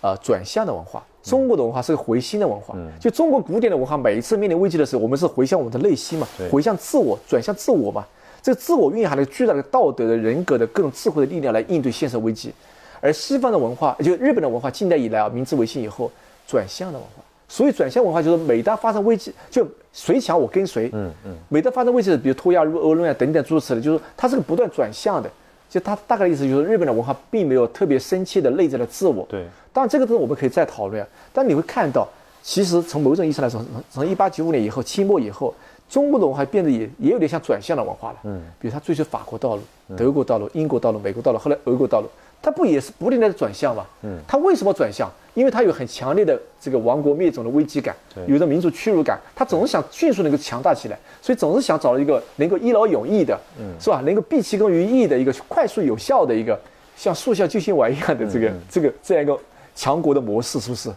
[0.00, 8.04] 呃转向的文化，中国的文化是个回心的文化，就中国古典的文化每一次面临危机的时候，我们是回向我们的内心嘛，回向自我，转向自我嘛。
[8.42, 12.52] 这个自我蕴含了巨大的道德的人格的各种智慧的力量来应对现实危机。
[13.00, 16.12] 而西方的文化，就日本的文化，近代以来啊，明治维新以后
[16.46, 17.24] 转向的文化。
[17.48, 20.90] 所以转向文化就是每当发生危机，就谁强我跟谁。
[20.92, 21.34] 嗯嗯。
[21.48, 25.30] 每当发生危机，比如脱亚入欧论啊等等诸如此类，就是它是个不断转向的。
[25.74, 29.26] 就他大概的意思就是日本的文化并没有特别深切的内在的自我。
[29.28, 29.44] 对。
[29.72, 31.04] 当然这个东西我们可以再讨论。
[31.32, 32.06] 但你会看到，
[32.44, 33.60] 其实从某种意义上来说，
[33.90, 35.52] 从一八九五年以后，清末以后，
[35.88, 38.18] 中国的文化变得也也有点像转向的文化了。
[38.22, 38.40] 嗯。
[38.60, 39.62] 比如他追求法国道路、
[39.96, 42.08] 德国道路、英国道路、美国道路，后来俄国道路。
[42.44, 43.86] 它不也是不停的转向吗？
[44.02, 45.10] 嗯，它为什么转向？
[45.32, 54.02] 因为它有很强烈的这个亡国灭种的危机感，有着民族屈辱感，它总是想迅速能够强大起来，所以总是想找一个能够一劳永逸的，嗯，是吧？
[54.04, 56.60] 能够毕其功于一役的一个快速有效的一个
[56.94, 59.36] 像速效救心丸一样的这个这个这样一个
[59.74, 60.92] 强国的模式，是不是？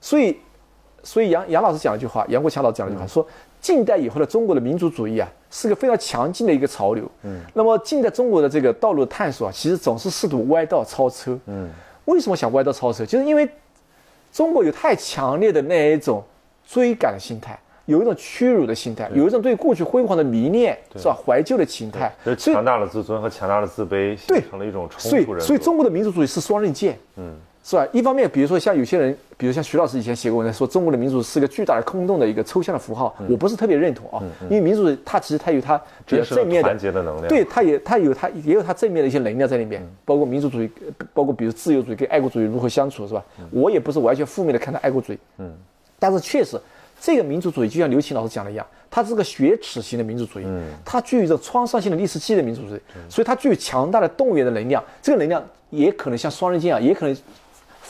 [0.00, 0.36] 所以，
[1.04, 3.26] 所以杨杨老师讲了一句话，杨国强老师讲了一句话，说
[3.60, 5.28] 近代以后的中国的民族主义啊。
[5.52, 7.10] 是个非常强劲的一个潮流。
[7.24, 11.36] 嗯，那么近代中国的这个道路探索啊，其实总是试图歪道超车。
[11.46, 11.68] 嗯，
[12.04, 13.04] 为什么想歪道超车？
[13.04, 13.48] 就是因为
[14.32, 16.22] 中国有太强烈的那一种
[16.64, 21.18] 追赶的心态，有一种屈辱的心态，有一种对过去辉煌的迷恋，是吧？
[21.26, 22.14] 怀旧的心态。
[22.38, 25.08] 强大的自尊和强大的自卑形成了一种冲突。
[25.08, 26.96] 所以，所以中国的民族主义是双刃剑。
[27.16, 27.34] 嗯。
[27.62, 27.86] 是吧？
[27.92, 34.22] 一方面，比如说像有些人，比如像徐老师以前写过文章，说中国的民主是个巨大的空洞的一个抽象的符号，我不是特别认同啊。
[34.44, 40.70] 因为民主它其实它有它比较正面的团结的能量，对，它也它有它也有它正面的一些能量在里面，包括民主主义，
[41.12, 43.22] 包括比如自由主义跟爱国主义如何相处，是吧？
[43.50, 45.52] 我也不是完全负面的看待爱国主义，嗯，
[45.98, 46.58] 但是确实
[46.98, 57.14] 这个民族主义就像刘琴老师讲的一样，它是个雪耻型的民族主义，嗯，它具有着创伤性的历史记忆的民族主义，所以它具有强大的动员的能量，这个能量也可能像双刃剑啊，也可能。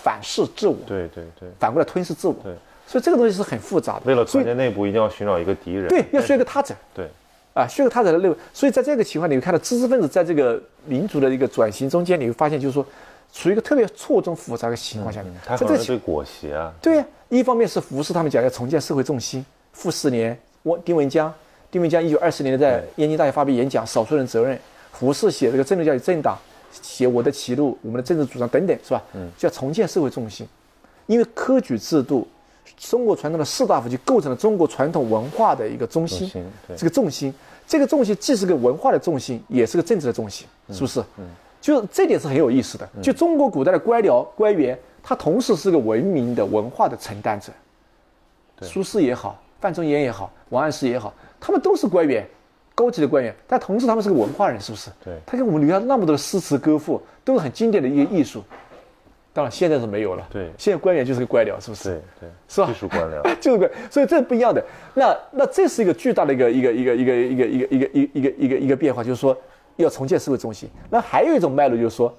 [0.03, 2.53] 反噬自我，对对对，反过来吞噬自我，对，
[2.87, 4.03] 所以这个东西是很复杂的。
[4.05, 7.09] 为了团结内部，一定要寻找一个敌人，对，要选一个他者，对，
[7.55, 8.37] 啊，选个他者的内部。
[8.53, 12.85] 所以在这个情况，你会看到知识分子在这个民族的一个转型中间，你会发现就是说，
[13.33, 15.33] 处于一个特别错综复杂的情况下面。
[15.45, 16.73] 他可能对裹挟啊。
[16.81, 21.33] 对呀，一方面是胡适他们讲要重建社会重心，傅斯年、我丁文江，
[21.71, 24.57] 丁文江一九二四年在燕京大学发表演讲《少数人责任》，
[24.91, 26.37] 胡适写这个政治教育政党，
[26.71, 29.03] 写我的歧路、我们的政治主张等等，是吧？
[29.15, 30.47] 嗯，就要重建社会重心。
[31.07, 32.27] 因为科举制度，
[32.79, 36.31] 中国传统的士大夫就构成了中国传统文化的一个中心，
[36.77, 37.35] 这个重心，
[37.67, 41.01] 这个重心既是个文化的重心，也是个政治的重心，是不是？
[41.19, 41.25] 嗯，
[41.61, 42.89] 就这点是很有意思的。
[43.03, 47.53] 就中国古代的官僚官员，他同时是个文明的文化的承担者。
[48.63, 52.29] 苏轼也好，范仲淹也好，王安石也好，他们都是官员，
[52.81, 54.91] 高级的官员，但同时他们是个文化人，是不是？
[55.05, 58.43] 对，他给我们留下那么多的诗词歌赋，都是很经典的一个艺术。
[59.35, 60.27] 当然，现在是没有了。
[60.33, 61.91] 对，现在官员就是个官僚，是不是？
[61.91, 62.67] 对对，是吧？
[62.69, 63.71] 技术官僚， 就是官。
[63.91, 64.65] 所以这是不一样的。
[64.95, 69.37] 那那这是一个巨大的一个一个一个一个一个一个一个一一个一个一个变化，就是说
[69.77, 70.69] 要重建社会中心。
[70.89, 72.13] 那还有一种脉络，就是说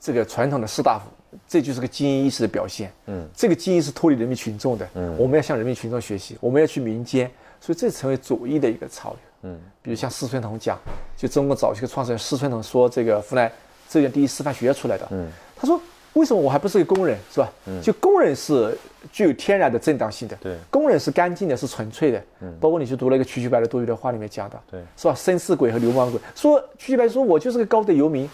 [0.00, 1.08] 这个传统的士大夫，
[1.46, 2.90] 这就是个精英意识的表现。
[3.06, 4.88] 嗯，这个精英是脱离人民群众的。
[4.94, 7.30] 嗯，我们要向人民群众学习，我们要去民间，
[7.60, 9.18] 所以这成为左翼的一个潮流。
[9.42, 10.78] 嗯，比如像施春桐讲，
[11.16, 13.50] 就中国早期的创始人施春桐说，这个湖南
[13.88, 15.06] 浙江第一师范学院出来的。
[15.10, 15.30] 嗯。
[15.56, 15.78] 他说
[16.14, 17.52] ：“为什么我还不是个工人，是吧？
[17.66, 18.76] 嗯，就工人是
[19.12, 25.14] 具有天然的正当性的，对，工人是干净的，是纯粹的，嗯，包括你去读了一个瞿秋白的多余的话里面讲的，对，是吧？
[25.14, 28.28] 绅士鬼和流氓鬼，说瞿秋白说我就是个高等游民，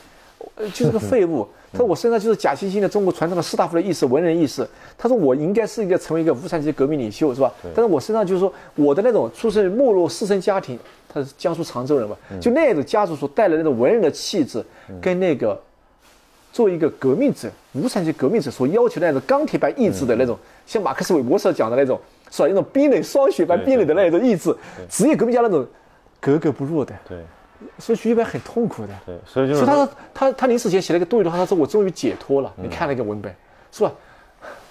[0.57, 1.47] 呃，就是个废物。
[1.73, 4.67] 他说我身上就是假惺惺的中国传统的士大夫的意识、文人意识。
[4.99, 7.53] 他说我应该是一个成为一个无产阶级革命领袖，是吧？
[7.75, 10.79] 但是我身上就是说我的那种出身没落士绅家庭，
[11.09, 14.65] 他是江苏常州人嘛，就那种家族所带来那种文人的气质，
[15.01, 15.61] 跟那个。”
[16.53, 22.01] 作为一个革命者，无产阶级革命者所要求的那种钢铁般意志的那种，像马克思韦伯所讲的那种，
[22.31, 22.49] 是吧？
[22.49, 24.57] 一种冰冷霜雪般冰冷的那种意志，
[24.89, 25.67] 职业革命家那种
[26.19, 26.95] 格格不入的。
[27.07, 27.19] 对，
[27.79, 28.89] 所以徐一白很痛苦的。
[29.05, 29.67] 对，所以就是。
[29.67, 32.53] 他说他他临死前写了一个多余的话，他说我终于解脱了。
[32.57, 33.35] 你看那个文本，
[33.73, 33.93] 是吧？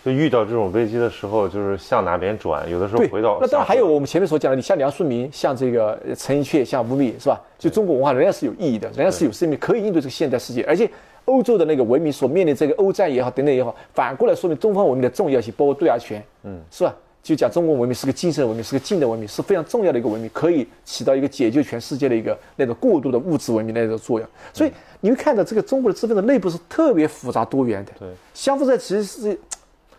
[0.04, 2.70] 就遇到这种危机的时候，就是向哪边转？
[2.70, 3.38] 有的时候回到。
[3.42, 7.42] 那当然还有我们前面所讲的，你像梁漱溟，像这个陈寅恪，像吴宓，是吧？
[7.58, 10.90] 就中国文化仍然是有意义的，仍然是有生命，可以应对这个现代世界，而且。
[11.26, 16.94] 欧洲的那个文明所面临这个欧战也好，等等也好，反过来说明东方文明的重要性，包括对亚权，嗯，是吧？
[17.26, 24.30] 就讲中国文明是个精神文明，是个近代文明，是非常重要的一个文明，可以起到一个解救全世界的一个那种过度的物质文明的那种作用。
[24.54, 24.72] 所以
[25.02, 27.92] 你会看到这个中国的知识分子内部是特别复杂多元的。
[27.98, 29.34] 对，相互在其实是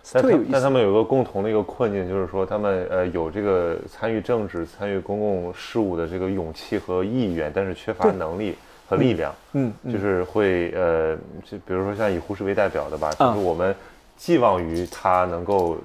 [0.04, 0.50] 特别有意思。
[0.52, 8.54] 但他们有个共同的一个困境，就是说他们呃有这个参与政治、参与公共事务的这个勇气和意愿，但是缺乏能力。
[8.88, 13.74] 和力量，嗯，就是会呃，就比如说像以胡适为代表的吧，就是我们
[14.16, 15.76] 寄望于他能够，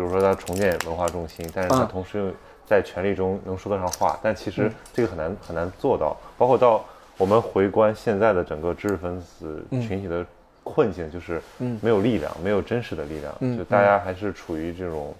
[0.00, 2.32] 比如说他重建文化中心，但是他同时
[2.64, 6.16] 在权力中能说得上话，但其实这个很难很难做到。
[6.38, 6.82] 包括到
[7.18, 10.24] 我们回观现在的整个知识分子群体的
[10.64, 11.38] 困境，就是
[11.82, 15.14] 没有力量，没有真实的力量，就大家还是处于这种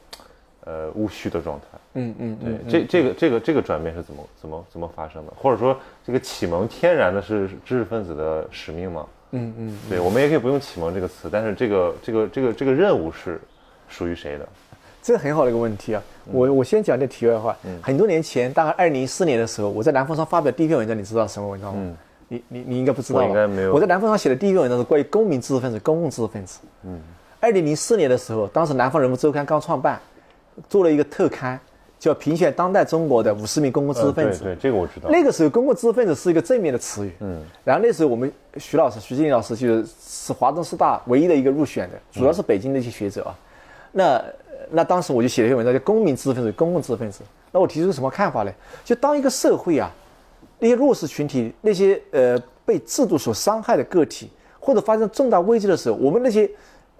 [0.64, 1.78] 呃务虚的状态。
[1.92, 5.32] 嗯嗯，对，这这个这个这个转变是怎么怎么怎么发生的？
[5.36, 9.06] 或者说这个启蒙天然的是知识分子的使命吗？
[9.32, 13.38] 嗯嗯，对，我们也可以不用启蒙这个词，但是这个这个这个这个任务是
[13.90, 14.48] 属于谁的？
[15.02, 16.02] 这很好的一个问题啊！
[16.30, 17.56] 我我先讲点题外话。
[17.82, 21.96] 很多年前，大概二零一四年的时候，我在南方上发表第一篇文章，你知道什么文章吗？
[22.28, 23.20] 你你你应该不知道。
[23.20, 23.72] 我应该没有。
[23.72, 26.60] 我在南方上写的第一篇文章是关于公民知识分子、公共知识分子。
[26.84, 27.00] 嗯。
[27.40, 29.98] 二零零四年的时候，当时《南方人物周刊》刚创办，
[30.68, 31.58] 做了一个特刊，
[31.98, 34.44] 叫评选当代中国的五十名公共知识分子。
[34.44, 35.08] 对对，这个我知道。
[35.08, 37.12] 那个时候，公共知识分子是一个正面的词语。
[37.20, 37.42] 嗯。
[37.64, 43.34] 然后那时候我们徐老师、徐静老师就是是华东师大唯一的一个入选的，主要是北京的一些学者啊。
[43.90, 44.22] 那。
[44.72, 47.24] 那当时我就写了一篇文章，叫《公民知识分子、公共知识分子》。
[47.52, 48.52] 那我提出什么看法呢？
[48.84, 49.90] 就当一个社会啊，
[50.58, 56.48] 那些弱势群体、那些呃被制度所伤害的个体，或者发生重大危机的时候，我们那些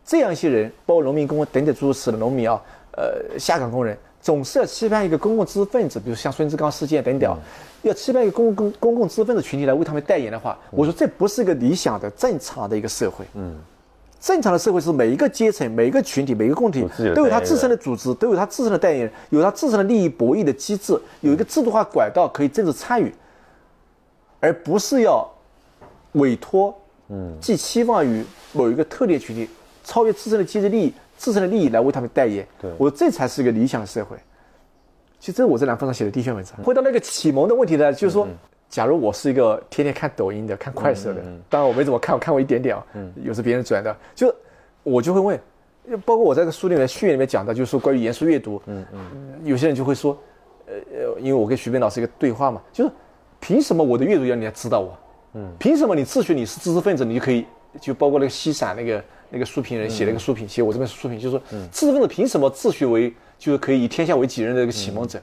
[0.05, 2.61] 这样一些人，包括农民工等等诸如此类的农民啊，
[2.97, 7.39] 呃下岗工人，总是要期盼一个公共知识分子，比如像孙志刚事件等等，
[7.83, 13.25] 要期盼一个公共公共知识分子群体来为他们代言的话，我说这不是一个理想的、正常的一个社会。
[13.35, 13.57] 嗯。
[14.21, 23.11] 正常的社会是每一个阶层、每一个群体、每一个共体都有它自身的组织，都有它自身的代言人，有它自身的利益博弈的机制，有一个制度化管道可以政治参与，
[24.39, 25.27] 而不是要
[26.12, 29.49] 委托、嗯，寄期望于某一个特定群体，
[29.83, 32.47] 超越自身的阶级利益、自身的利益来为他们代言。
[32.61, 34.18] 对，我说这才是一个理想的社会。
[35.18, 36.55] 其实这是我在南方上写的第一篇文章。
[36.62, 38.29] 回到那个启蒙的问题呢，就是说。
[38.71, 42.87] 假如我是一个天天看抖音的、看快手的，当然我没怎么看，我看过一点点啊。
[42.95, 44.33] 嗯，有时别人转的，就
[44.85, 45.41] 我就会问，
[46.07, 48.62] 包括我在这个书里面序言里面讲的，就是说关于严肃阅读。
[48.66, 50.16] 嗯嗯，有些人就会说，
[50.66, 52.91] 呃呃，因为我跟徐斌老师一个对话嘛，就是
[53.41, 54.97] 凭什么我的阅读要你来指导我？
[55.35, 57.45] 嗯，凭什么你自诩你是知识分子，你就可以
[57.81, 61.43] 就包括那个西散那个那个书评人写了一个书评，写我这边书评，就是说
[61.73, 65.21] 知识分子凭什么自诩为就是可以以天下为己任的一个启蒙者？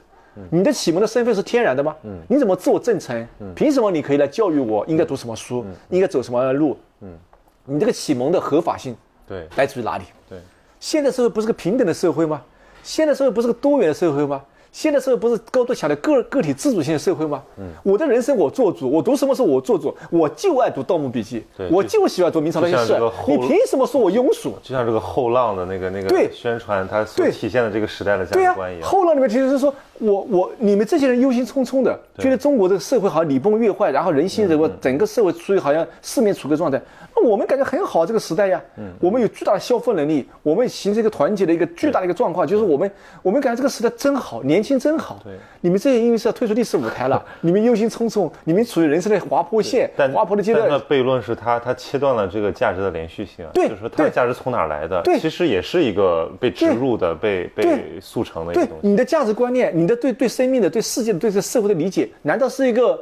[0.50, 1.94] 你的启蒙的身份是天然的吗？
[2.04, 3.26] 嗯，你怎么自我证成？
[3.40, 6.76] 嗯，凭什么你可以来教育我应该读什么书，应该走什么路？
[7.00, 7.16] 嗯，
[7.64, 10.04] 你这个启蒙的合法性，对，来自于哪里？
[10.28, 10.38] 对，
[10.80, 12.42] 现在社会不是个平等的社会吗？
[12.82, 14.42] 现在社会不是个多元的社会吗？
[14.70, 17.42] 现在社会不是高度强调个个体自主性的社会吗？
[17.56, 22.98] 嗯，我的人生我做主，我读什么书我做主，我就爱读《盗墓笔记》，我就喜欢读明朝那些事。
[23.26, 24.54] 你凭什么说我庸俗？
[24.62, 28.88] 就像这个后浪的那个那个对宣传，它所体现的这个时代的价值观一样。
[28.88, 36.80] 后浪里面其实是说我我你们这些人忧心忡忡的，觉得中国这个社会好像礼崩乐坏，然后人心这个整个社会处于好像四面楚歌状态。
[37.16, 42.90] 那我们感觉很好，这个时代呀，嗯，我们有巨大的消费能力，我们形成一个团结的一个巨大的一个状况，就是我们
[43.22, 45.20] 我们感觉这个时代真好，年轻真好。
[45.24, 50.68] 对，你们这些因为是要退出历史舞台了， 你们忧心忡忡，你们处于人生的滑坡线，滑坡的阶段。
[50.68, 55.00] 那悖论是他他切断了这个价值的连续性，对，就是说它的价值从哪来的？
[55.02, 58.88] 对，其实也是一个被植入的、被被速成的一个东西。
[58.88, 62.98] 你的价值观念，你的对对生命的、对世界的、对这社会的理解，难道是一个？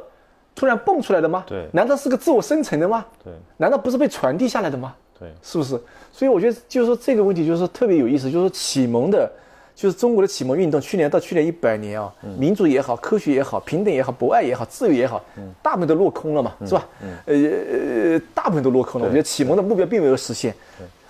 [0.59, 1.43] 突然蹦出来的吗？
[1.45, 3.05] 对，难道是个自我生成的吗？
[3.23, 4.91] 对，难道不是被传递下来的吗？
[5.19, 5.79] 对，是不是？
[6.11, 9.31] 所以我觉得就是说这个问题就是说特别有意思，就是说启蒙的，
[9.77, 15.23] 就是中国的启蒙运动，去年到去年一百年啊，民主也好，科学也好，平等也好，博爱也好，自由也好，
[15.61, 16.87] 大部分都落空了嘛，是吧？
[17.27, 19.05] 呃呃，大部分都落空了。
[19.07, 20.51] 我觉得启蒙的目标并没有实现。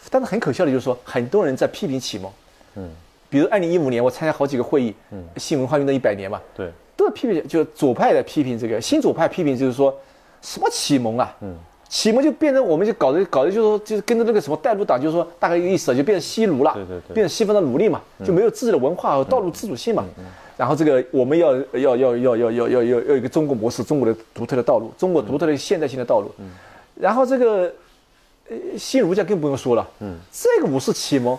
[0.10, 2.30] 但是很可笑的就是说，很多人在批评启蒙。
[2.76, 2.90] 嗯，
[3.30, 6.42] 比如二零一五年我参加好几个会议，嗯，新文化运动一百年嘛。
[6.54, 6.70] 对。
[6.98, 9.98] 都是批评，就是左派的批评这个新左派批评，就是说
[10.42, 11.34] 什么启蒙啊？
[11.40, 11.56] 嗯，
[11.90, 20.04] 启蒙就变成我们就搞的搞的，就是说就是跟着那个什么带路党，就是说大概意思，就变成西奴了，对对对，变成西方的奴隶嘛，就没有自己的文化和道路自主性嘛。
[20.58, 26.32] 然后这个我们要要要要要要要要要一个中国模式，中国的独特的道路，中国独特的现代性的道路。
[26.40, 26.50] 嗯，
[26.96, 27.72] 然后这个
[28.50, 31.38] 呃新儒家更不用说了，嗯，这个五四启蒙。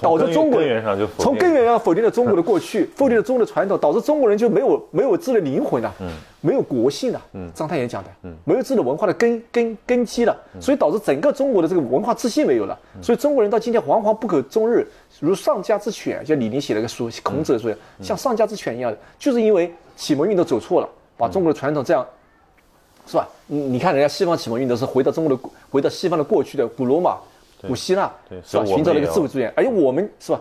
[0.00, 0.82] 导致中国人
[1.18, 6.08] 从根源上否定了中国的过去，否定了中国的传统，导致中国人就没有没有自己的灵魂了，嗯，
[6.40, 14.86] 没有国性了，嗯，张太炎讲的，嗯，没有自己的文化的根根根基了，所以导致整个中国的这个文化自信没有了，所以中国人到今天惶惶不可终日，
[15.20, 22.06] 如丧家之犬，就李宁写了个书，孔子的书，像丧家之犬一样的，就是因为启蒙运动走错了，把中国的传统这样，
[23.06, 23.28] 是吧？
[23.46, 27.18] 你你看人家西方启蒙运动是回到中国的回到西方的过去的古罗马。
[27.66, 28.12] 古希腊
[28.44, 28.64] 是吧？
[28.64, 30.40] 寻找了一个自由主义，而且我们是吧？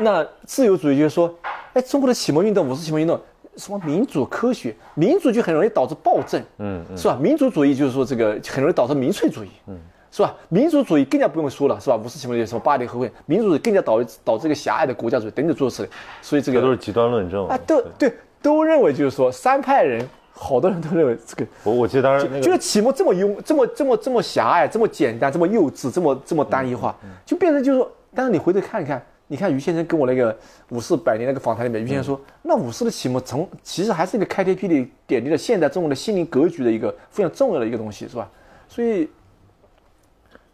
[0.00, 1.32] 那自由主义就是说，
[1.74, 3.20] 哎，中国的启蒙运动、五四启蒙运动，
[3.56, 7.16] 什么民主、科学，民主就很容易导致暴政，嗯，是吧？
[7.20, 9.78] 民主主义就是说这个很容易导致民粹主义，嗯，
[10.10, 10.34] 是吧？
[10.48, 11.96] 民主主义更加不用说了，是吧？
[11.96, 15.88] 五四启蒙什么巴黎和会，民主主义更加导导致一个狭隘的国家主义等等诸如此类，
[16.22, 21.46] 所以这个都是极端论证啊，都对，都认为就是说三派人，好多人都认为这个。
[21.62, 30.36] 我我记得当时就是启蒙这么庸，这么这么这么狭隘，这么简单，这么幼稚，这么这么单一化，就变成就是说，但是你回头看一看，你看于先生跟我那个
[30.70, 38.28] 五四百年那个访谈里面，于先生说，那五四的启蒙从其实还是一个开天辟地、点滴了现代中国的心灵格局的一个非常重要的一个东西，是吧？
[38.68, 39.08] 所以。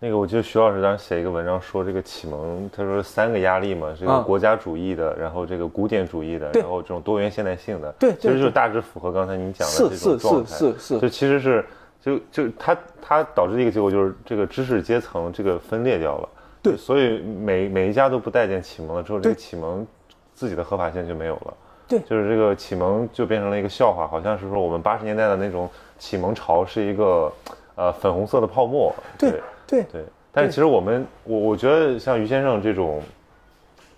[0.03, 11.67] 那个，我记得徐老师当时写一个文章说，这个启蒙，他说三个压力嘛，这个国家主义的，然后这个古典主义的，然后这种多元现代性的，对，其实就是大致符合刚才您讲的这种状态，是是是是，就其实是，
[12.01, 16.29] 就就它它导致的一个结果就是这个知识阶层这个分裂掉了，
[16.63, 19.87] 对，所以每每一家都不待见启蒙了之后，这个启蒙
[20.33, 21.55] 自己的合法性就没有了，
[21.87, 27.31] 对，就是这个启蒙就变成了一个笑话，好像是说我们八十年代的那种启蒙潮是一个
[27.75, 29.41] 呃粉红色的泡沫，对对
[29.71, 30.05] 对对。
[30.33, 33.01] 但是其实我们，我我觉得像于先生这种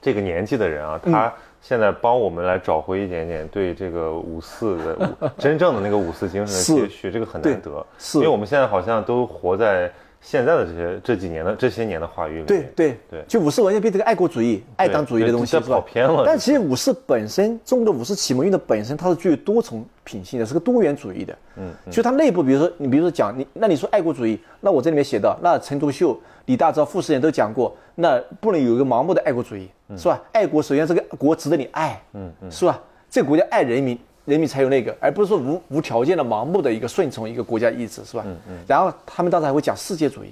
[0.01, 9.91] 这个年纪的人啊，他现在帮我们来找回一点点对这个五四的 真正的那个五四精神的接续，这个很难得，是因为我们现在好像都活在。
[10.25, 16.23] 现在的这些这几年的这些年的话语里，对对对，就五四完全变成个爱国主义、爱党主义的东西，跑偏了。
[16.25, 21.39] 但其实五四本身，中国的五四启蒙运动本身，它是具有多重品性的，是个多元主义的。
[21.57, 30.23] 嗯，就它内部，比如说你比如说讲你，那你说爱国主义，那我这里面写到，那陈独秀、李大钊、傅斯年都讲过，那不能有一个盲目的爱国主义，是吧？
[30.33, 32.81] 爱国首先这个国值得你爱，嗯嗯，是吧？
[33.11, 33.99] 这个国家爱人民。
[34.25, 38.23] 人民才有那个，而不是说无无条件的盲目的一个顺从一个国家意志，是吧？
[38.25, 38.59] 嗯嗯。
[38.69, 40.29] 然后他们当时还会讲世界主义，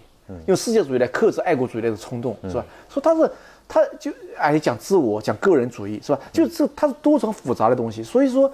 [0.47, 2.65] 用世界主义来克制爱国主义的冲动，是吧？
[2.89, 3.29] 说他是，
[3.67, 6.21] 他就哎讲自我，讲个人主义，是吧？
[6.33, 8.49] 就是它是多种复杂的东西，所以说。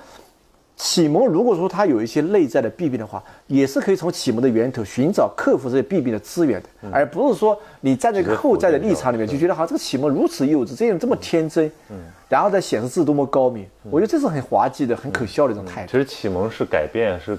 [0.76, 11.96] 启蒙如果说它有一些内在的弊病的话，也是可以从启蒙的源头寻找克服这些弊病的资源的，而不是说你站在一个后在的立场里面就觉得哈这个启蒙如此幼稚，这人这么天真，嗯，
[12.28, 15.92] 然后再显示自己多么高明，我觉得这是很滑稽的、很可笑的一种态度。
[15.92, 17.38] 其实启蒙是改变、是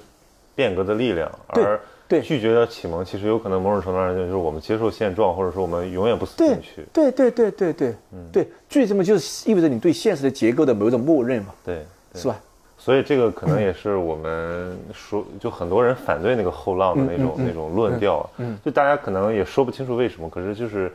[0.55, 2.21] 变革的力量，而对。
[2.21, 6.83] 拒绝的启蒙，其实有可能某种程度上就是我们接受现状，或者说我们永远不思进去。
[6.91, 11.85] 对对对对对，嗯，对，最终就是意味着你对现实的结构的某种默认嘛，对，
[12.15, 12.39] 是吧？
[12.87, 20.89] 所以这个可能也是我们说，就很多人反对那个后浪的那种那种论调，嗯，就大家可能也说不清楚为什么，可是就是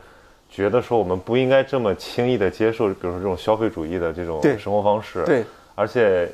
[0.49, 6.27] 觉得说我们不应该这么轻易的接受，比如说这种消费主义的这种生活方式，对，而且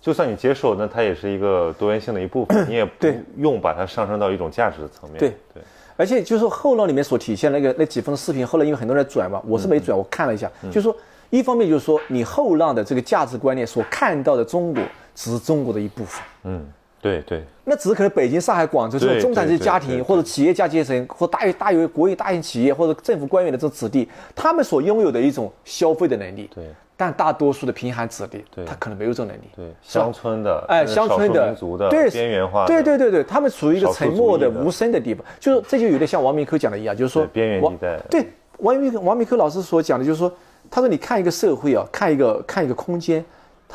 [0.00, 3.06] 就算你接受，那它也是一个多元性的一部分， 你也不
[3.36, 5.62] 用把它上升到一种价值的层面，对对。
[5.98, 10.96] 而且就是后浪里面所体现那个那几封视频，后来因为很多人转嘛，我是没转，我看了一下，就是说
[11.28, 14.82] 一方面就是说你后浪的这个价值观念所看到的中国。
[15.14, 16.22] 只是中国的一部分。
[16.44, 16.66] 嗯，
[17.00, 17.44] 对对。
[17.64, 26.50] 那只是可能北京、上海、广州这种中产阶级家庭，或者企业家阶层，或大于大于国有大型企业或者政府官员的这种子弟，他们所拥有的一种消费的能力。
[26.54, 26.64] 对。
[26.94, 29.42] 但大多数的贫寒子弟，他可能没有这种能力。
[29.56, 29.72] 对。
[29.82, 31.52] 乡村的，哎，乡村的，
[31.90, 32.64] 对，边缘化。
[32.66, 35.24] 对对对对，他们处于一个沉默的、无声的地方。
[35.40, 37.98] 就是这就有点像王明科讲的一样，就是说边缘地带。
[38.08, 40.32] 对，王明王明科老师所讲的就是说，
[40.70, 43.24] 他说你看一个社会啊，看一个看一个空间。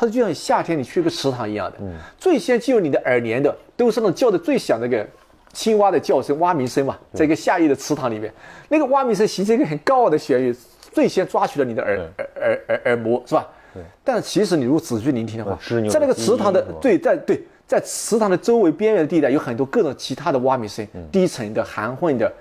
[0.00, 1.78] 它就像夏天你去个池塘一样的，
[2.16, 5.04] 最先进入你的耳帘的都是那种叫的最响那个
[5.52, 8.32] 青蛙的叫声、蛙鸣声嘛，在一个夏夜的池塘里面，
[8.68, 10.54] 那个蛙鸣声形成一个很高傲的旋律，
[10.92, 13.48] 最先抓取了你的耳耳耳耳耳膜，是吧？
[13.74, 13.82] 对。
[14.04, 15.58] 但其实你如果仔细聆听的话，
[15.90, 22.32] 在那个池塘的对在对在池塘的周围边缘的地带有很多各种其他的蛙鸣声，低沉的、含混的，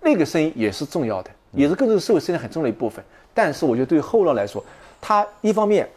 [0.00, 3.04] 那个声音也是重要的，也是各种社会声音很重要的一部分。
[3.32, 4.64] 但是我觉得对于后浪来说，
[5.00, 5.88] 它一方面。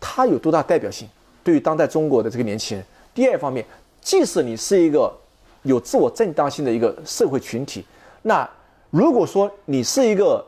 [0.00, 1.06] 它有多大代表性？
[1.44, 2.84] 对于当代中国的这个年轻人。
[3.14, 3.64] 第二方面，
[4.00, 5.12] 即使你是一个
[5.62, 7.84] 有自我正当性的一个社会群体，
[8.22, 8.48] 那
[8.90, 10.44] 如果说你是一个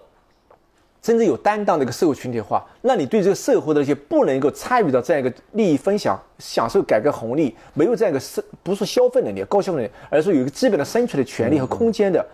[1.01, 12.25] 真正有担当的一个社会群体的话，那你对这个社会的一些不能够参与到这样一个利益分享、享受改革红利，没有这样一个生，不是消费能力、高消费能力，而是有一个基本的生存的权利和空间的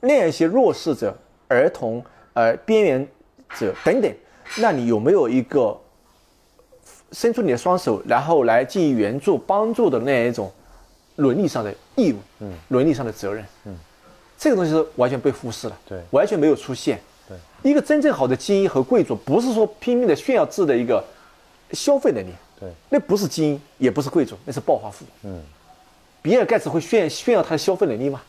[0.00, 1.16] 那样一些弱势者、
[1.46, 2.02] 儿童、
[2.32, 3.08] 呃边缘
[3.56, 4.12] 者等等，
[4.56, 5.78] 那你有没有一个？
[7.12, 10.52] 伸出你的双手，然后来进行援助、帮助的那样一种
[11.16, 13.74] 伦理上的义务，嗯，伦理上的责任，嗯，
[14.36, 17.36] 这个东西是完全被忽视了，对，完全没有出现，对，
[17.70, 21.02] 一个真正好的精英和贵族，不是说拼命的炫耀自己的一个
[21.72, 22.30] 消费能力，
[22.60, 25.42] 对，那不是精英，也不是贵族，那是暴发户，嗯，
[26.20, 28.20] 比尔盖茨会炫炫耀他的消费能力吗？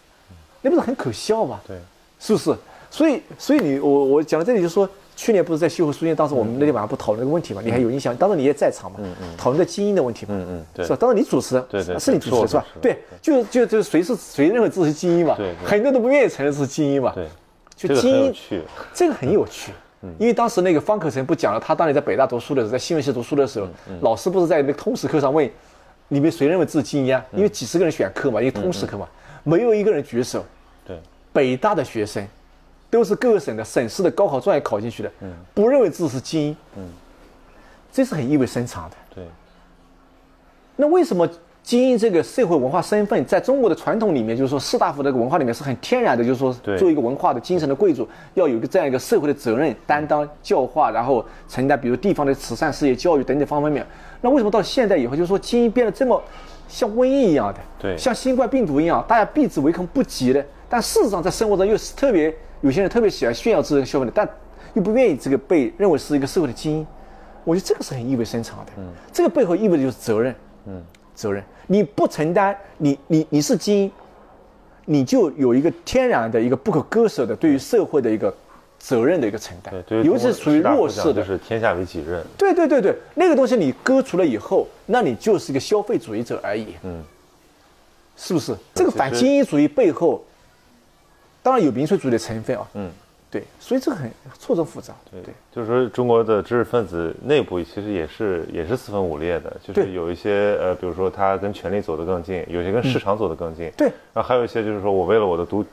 [0.62, 1.60] 那不是很可笑吗？
[1.68, 1.78] 对，
[2.20, 2.56] 是不是？
[2.90, 4.90] 所以，所以你我我讲到这里就说。
[5.20, 7.62] 去年不是在西湖书院，当时我们那天晚上不讨论这个问题嘛？
[7.62, 8.16] 你还有印象？
[8.16, 9.00] 当时你也在场嘛？
[9.04, 9.28] 嗯嗯。
[9.38, 10.34] 讨论的精英的问题嘛？
[10.34, 10.66] 嗯嗯。
[10.74, 10.86] 对。
[10.86, 10.98] 是吧？
[10.98, 12.66] 当时你主持的，对对，是你主持的是吧？
[12.82, 15.36] 对，就就就谁是谁认为自己是精英嘛？
[15.36, 15.54] 对。
[15.66, 17.12] 很多人都不愿意承认是精英嘛？
[17.14, 17.28] 对。
[17.76, 18.34] 就精英，
[18.94, 19.74] 这个很有趣。
[20.04, 20.10] 嗯。
[20.18, 23.68] 因为当时那个方可成不讲了，他当年在北大读书的时候，在新闻系读书的时候，
[24.00, 25.52] 老师不是在那个通识课上问，
[26.08, 27.22] 你们谁认为自己精英啊？
[27.34, 29.06] 因为几十个人选课嘛，因为通识课嘛，
[29.44, 30.46] 没有一个人举手。
[30.88, 30.98] 对。
[31.34, 32.26] 北大的学生。
[32.90, 35.12] 都是各个省的省市的高考状元考进去的，
[35.54, 36.58] 不认为自己是精英，
[37.92, 38.96] 这是很意味深长的。
[39.14, 39.24] 对。
[40.76, 41.30] 那为什么
[41.62, 53.88] 精英这个社会文化身份，在中国的传统里面，就是说士大夫这个文化里面是很天然的，就是说，作为一个文化的精神的贵族，要有一个这样一个社会的责任担当、教化，然后承担，比如地方的慈善事业、教育等等方方面面。
[54.22, 56.20] 那为什么到现在以后，就是说精英变得这么
[56.68, 60.44] 像瘟疫一样的，对，像新冠病毒一样，大家避之唯恐不及的？
[60.70, 62.34] 但事实上，在生活中又是特别。
[62.62, 64.28] 有些人特别喜欢炫耀自己消费的，但
[64.74, 66.88] 又不愿意这个被认为是一个社会的精英。
[67.46, 68.72] 我觉得这个是很意味深长的。
[68.78, 70.36] 嗯，这个背后意味着就是责任。
[70.66, 70.84] 嗯，
[71.16, 71.44] 责任。
[71.68, 73.92] 你不承担，你你你是精英，
[74.86, 78.32] 你就有一个天然的一个不可割舍的对于社会的一个
[78.78, 79.74] 责任的一个承担。
[79.88, 82.24] 对，尤其是属于弱势的，就是天下为己任。
[82.38, 86.76] 对对对对，那个东西你割除了以后，那你就是一个消费主义者而已。
[86.84, 87.02] 嗯，
[88.18, 88.56] 是不是？
[88.76, 90.24] 这个反精英主义背后。
[91.42, 92.92] 当然有民粹主义的成分啊，嗯，
[93.32, 94.94] 对，所以这个很错综复杂。
[95.12, 105.66] 对对，就是说中国的知识分子内部其实也是也是四分五裂的，就是有一些呃，比如说他跟权力走得更近，有些跟市场走得更近，对，然后还有一些就是说我为了我的独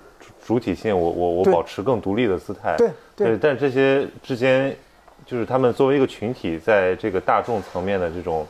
[0.45, 2.91] 主体性，我我我保持更独立的姿态，对。
[3.17, 4.77] 对，但这些之间，
[5.25, 8.47] 就是他们作为一个群体，在这个大众层面的这种，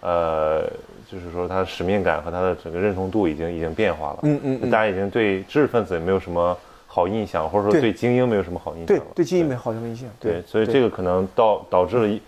[0.00, 0.70] 呃。
[1.12, 4.20] 就是说，他的使命感和他的整个认同度已经已经变化了。
[4.22, 6.56] 嗯嗯，大家已经对知识分子也没有什么
[6.86, 8.86] 好印象，或者说对精英没有什么好印象。
[8.86, 10.08] 对，对精英没好什么印象。
[10.18, 12.18] 对，所以这个可能导导致了，一，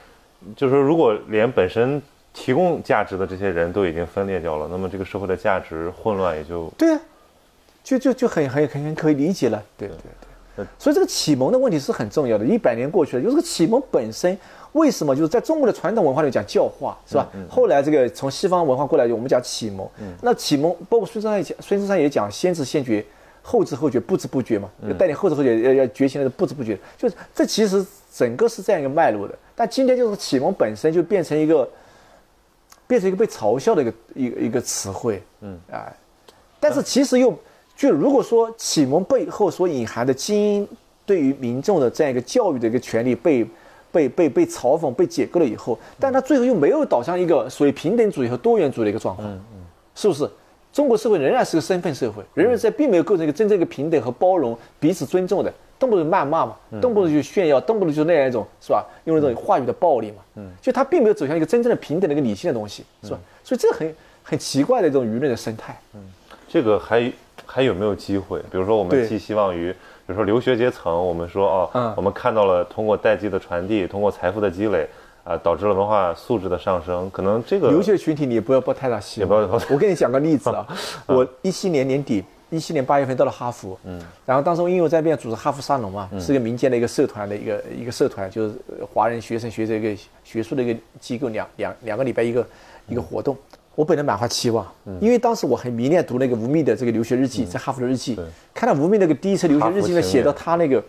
[0.54, 2.02] 就是说，如果连本身
[2.34, 7.00] 提供价值的这些人都已经分裂掉了，那么这个社会的价值混乱也就对啊，
[7.82, 9.62] 就就就很很很可以理解了。
[9.78, 9.96] 对对
[10.56, 12.44] 对，所以这个启蒙的问题是很重要的。
[12.44, 14.38] 一百年过去了，就这个启蒙本身。
[14.74, 17.28] 为什么就是在中国的传统文化里讲教化是吧？
[17.48, 19.88] 后来这个从西方文化过来，我们讲启蒙。
[20.20, 23.04] 那启蒙包括孙中山也讲，孙中山也讲先知先觉，
[23.40, 29.38] 后知后觉，不知不觉嘛，就带领后知后觉要要觉醒的不知不觉，就是这其实整个是这样一个脉络的。
[29.54, 31.70] 但今天就是启蒙本身就变成一个，
[32.88, 35.22] 变成一个被嘲笑的一个一个一个词汇。
[35.40, 35.94] 嗯，哎，
[36.58, 37.32] 但是其实又
[37.76, 40.68] 就如果说启蒙背后所隐含的精英
[41.06, 43.46] 对于民众的这样一个教育的一个权利被。
[43.94, 49.58] 被被被嘲讽、被解构了以后，但他最后又没有导向一个所谓平等主义和多元主义的一个状况，嗯嗯，
[49.94, 50.28] 是不是？
[50.72, 58.84] 中国社会仍然是个身份社会，仍然在并没有构成一个真正一个平等和包容、彼此尊重的，动不动谩骂嘛，动不动就炫耀，动不动就那样一种，是吧？
[59.04, 63.18] 用那种话语的暴力嘛，嗯，就他并没有走向一个真正的平等的一个理性的东西，是吧？
[63.44, 66.00] 所以这很很奇怪的一种舆论的生态，嗯，
[66.48, 67.12] 这个还
[67.46, 68.40] 还有没有机会？
[68.50, 69.72] 比如说，我们寄希望于。
[70.06, 74.86] 比如说留学阶层，我们说哦，我们看到了通过代际的传递，通过财富的积累，
[75.24, 77.10] 啊，导致了文化素质的上升。
[77.10, 79.48] 可能这个留学群体你不要抱太大希望。
[79.70, 80.66] 我跟你讲个例子啊，
[81.06, 88.54] 我一七年年底，一七年八月份到了哈佛，嗯，然后当时因为我在那边组织哈佛沙龙嘛，是个民间的一个社团的一个一个社团，就是
[88.92, 92.46] 华人学生学这个学术的一个机构，两两两个礼拜一个
[92.88, 93.34] 一个活动。
[93.74, 94.66] 我本来满怀期望，
[95.00, 98.16] 因为当时我很迷恋读那个吴宓的这个留学日记，在哈佛的日记，
[98.54, 100.82] 看到吴宓那个第一次留学日记里面写到他那个，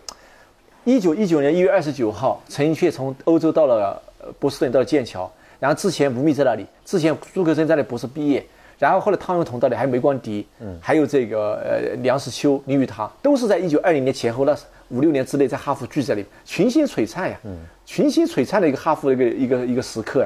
[0.84, 4.00] 一九一九年一月二十九号，陈寅恪从欧洲到了
[4.38, 8.46] 波士顿，到了剑桥，然后之前吴宓在那里，之前朱克生在那里博士毕业，
[8.78, 10.46] 然后后来汤永同到里，还有梅光迪，
[10.80, 14.56] 还有这个呃梁实秋、林语堂，都是在一九二零年前后那
[14.90, 17.36] 五六年之内在哈佛聚在里，群星璀璨呀，
[17.84, 20.24] 群星璀璨的一个哈佛的一个一个一个时刻。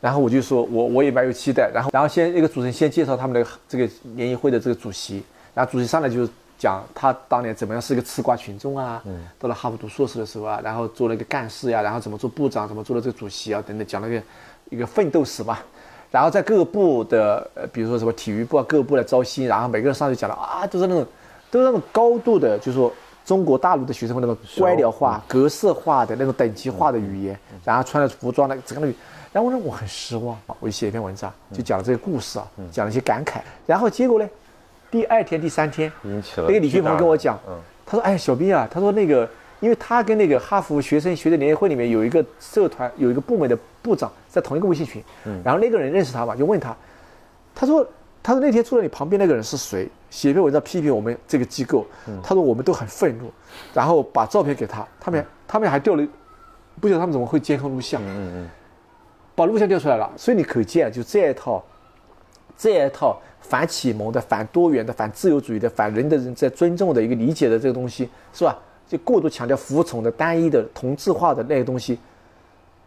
[0.00, 1.70] 然后我就说，我我也蛮有期待。
[1.74, 5.22] 然后，然后先一个主持人先介绍他们的这个联谊会的这个主席。
[5.54, 9.02] 然后主席上来就讲他当年怎么样是一个吃瓜群众啊，
[9.40, 14.22] 到了哈佛读硕士的时候啊，然后做了一个干事呀，然后怎么做部长，怎么做了这个主席啊，等等，讲了个
[14.70, 15.58] 一个奋斗史嘛。
[16.12, 21.06] 然后在各个部的，呃，比如说什么体育部啊，各个部的招新，然后每个人上去讲了啊，都是那种，
[21.50, 22.92] 都是那种高度的，就是说
[23.24, 28.88] 中国大陆的学生会那种官僚化、格式化的那种等级化的语言，然后穿的服装那个整个。
[29.32, 33.40] 然后呢，我很失望啊，我就写一篇文章，就讲了这个故事啊，讲了一些感慨。
[33.66, 34.28] 然后结果呢，
[34.90, 36.20] 第二天、第三天，那
[36.54, 37.38] 个李俊鹏跟我讲，
[37.84, 39.28] 他说：“哎，小斌啊，他说那个，
[39.60, 45.02] 因为他跟那个哈佛学生学者联谊会里面有一个社团，有一个部门的部长在同一个微信群，
[45.44, 46.76] 然后那个人认识他嘛，就问他，
[47.54, 47.86] 他说。”
[48.20, 49.88] 他说那天坐在你旁边那个人是谁？
[50.10, 51.86] 写一篇文章批评我们这个机构。
[52.22, 53.32] 他说我们都很愤怒，
[53.72, 56.06] 然后把照片给他，他们他们还调了，
[56.78, 58.02] 不知道他们怎么会监控录像。
[58.04, 58.50] 嗯嗯。
[59.38, 61.64] 把录像调出来了，所以你可见就这一套，
[62.56, 68.58] 这一套反启蒙的、反多元的、反自由主义的、反人的人在尊重的一个理解的这个东西，是吧？
[68.88, 72.00] 就过度强调服从的、单一的、同质化的那些东西，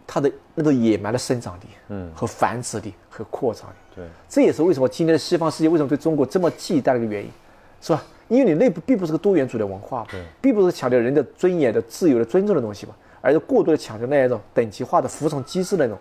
[0.06, 7.32] 它的那种野蛮的生长力，嗯，和繁殖力和扩张力，对，这也是为什么今天的西方世界为什么对中国这么忌惮的一个原因，
[7.80, 8.04] 是吧？
[8.28, 15.98] 因为你内部并不是个多元主义的文化，对，并不是强调人的尊严的、自由的、尊重的东西嘛，而是过度的强调那一种等级化的服从机制那种。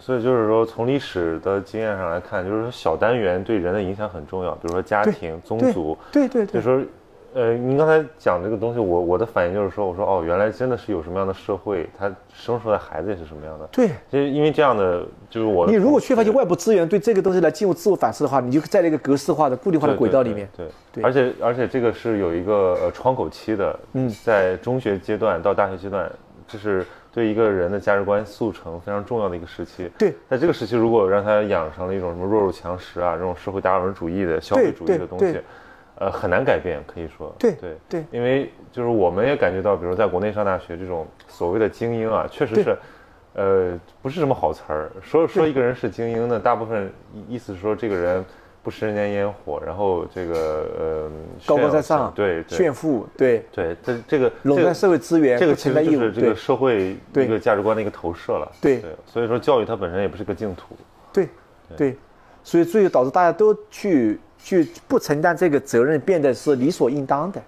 [0.00, 4.52] 所以就是说，从历史的经验上来看，就是说小单元对人的影响很重要。
[4.52, 6.60] 比如说家庭、宗族，对对对。
[6.60, 6.82] 就说，
[7.34, 13.66] 呃，您刚才讲这个东西，我我的反应就是说，我说哦，原来真的是有什么样的社会，他生出来孩子也是什么样的。
[13.72, 15.66] 对，就因为这样的，就是我。
[15.66, 20.48] 你如果缺乏一些外部资源，对这个东西来进入自我反思的话，你就在那个格式化的、固定化的轨道里面。
[20.56, 21.04] 对对。
[21.04, 26.10] 而且而且这个是有一个呃窗口期的，嗯，在中学阶段到大学阶段，
[26.48, 26.86] 就是。
[27.12, 29.90] 对一个人的价值观速成非常重要的一个时期。
[29.98, 35.38] 对，在这个时期，如果让他养成了一种什么弱肉强食啊，这种社会达尔文主义的消费主义的东西，
[35.96, 37.34] 呃，很难改变，可以说。
[37.38, 42.76] 对对对，因为就是我们也感觉到，比如在国内上大学这种所谓的精英啊，确实是，
[43.34, 44.90] 呃，不是什么好词儿。
[45.02, 46.90] 说说一个人是精英呢，大部分
[47.28, 48.24] 意思是说这个人。
[48.62, 50.34] 不食人间烟火，然后这个
[50.78, 51.10] 呃
[51.44, 58.50] 高高在上，对炫富，对对，这这个垄断社会资源，这个其实就是这个社会一个价值观的一个投射了。
[58.60, 60.76] 对，所以说教育它本身也不是个净土。
[61.12, 61.28] 对
[61.76, 61.96] 对，
[62.44, 67.42] 所以最后导致大家都去去不承担这个责任，变得是理所应当的。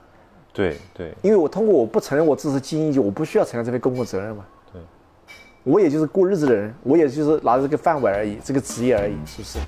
[0.53, 4.45] 对对，因为我通过我不承认我自己是精英，就我不需要承担这份公共责任嘛。
[4.73, 4.83] 对，
[5.63, 9.59] 我也就是过日子的人，我也就是拿着这个饭碗而已，这个职业而已，是不是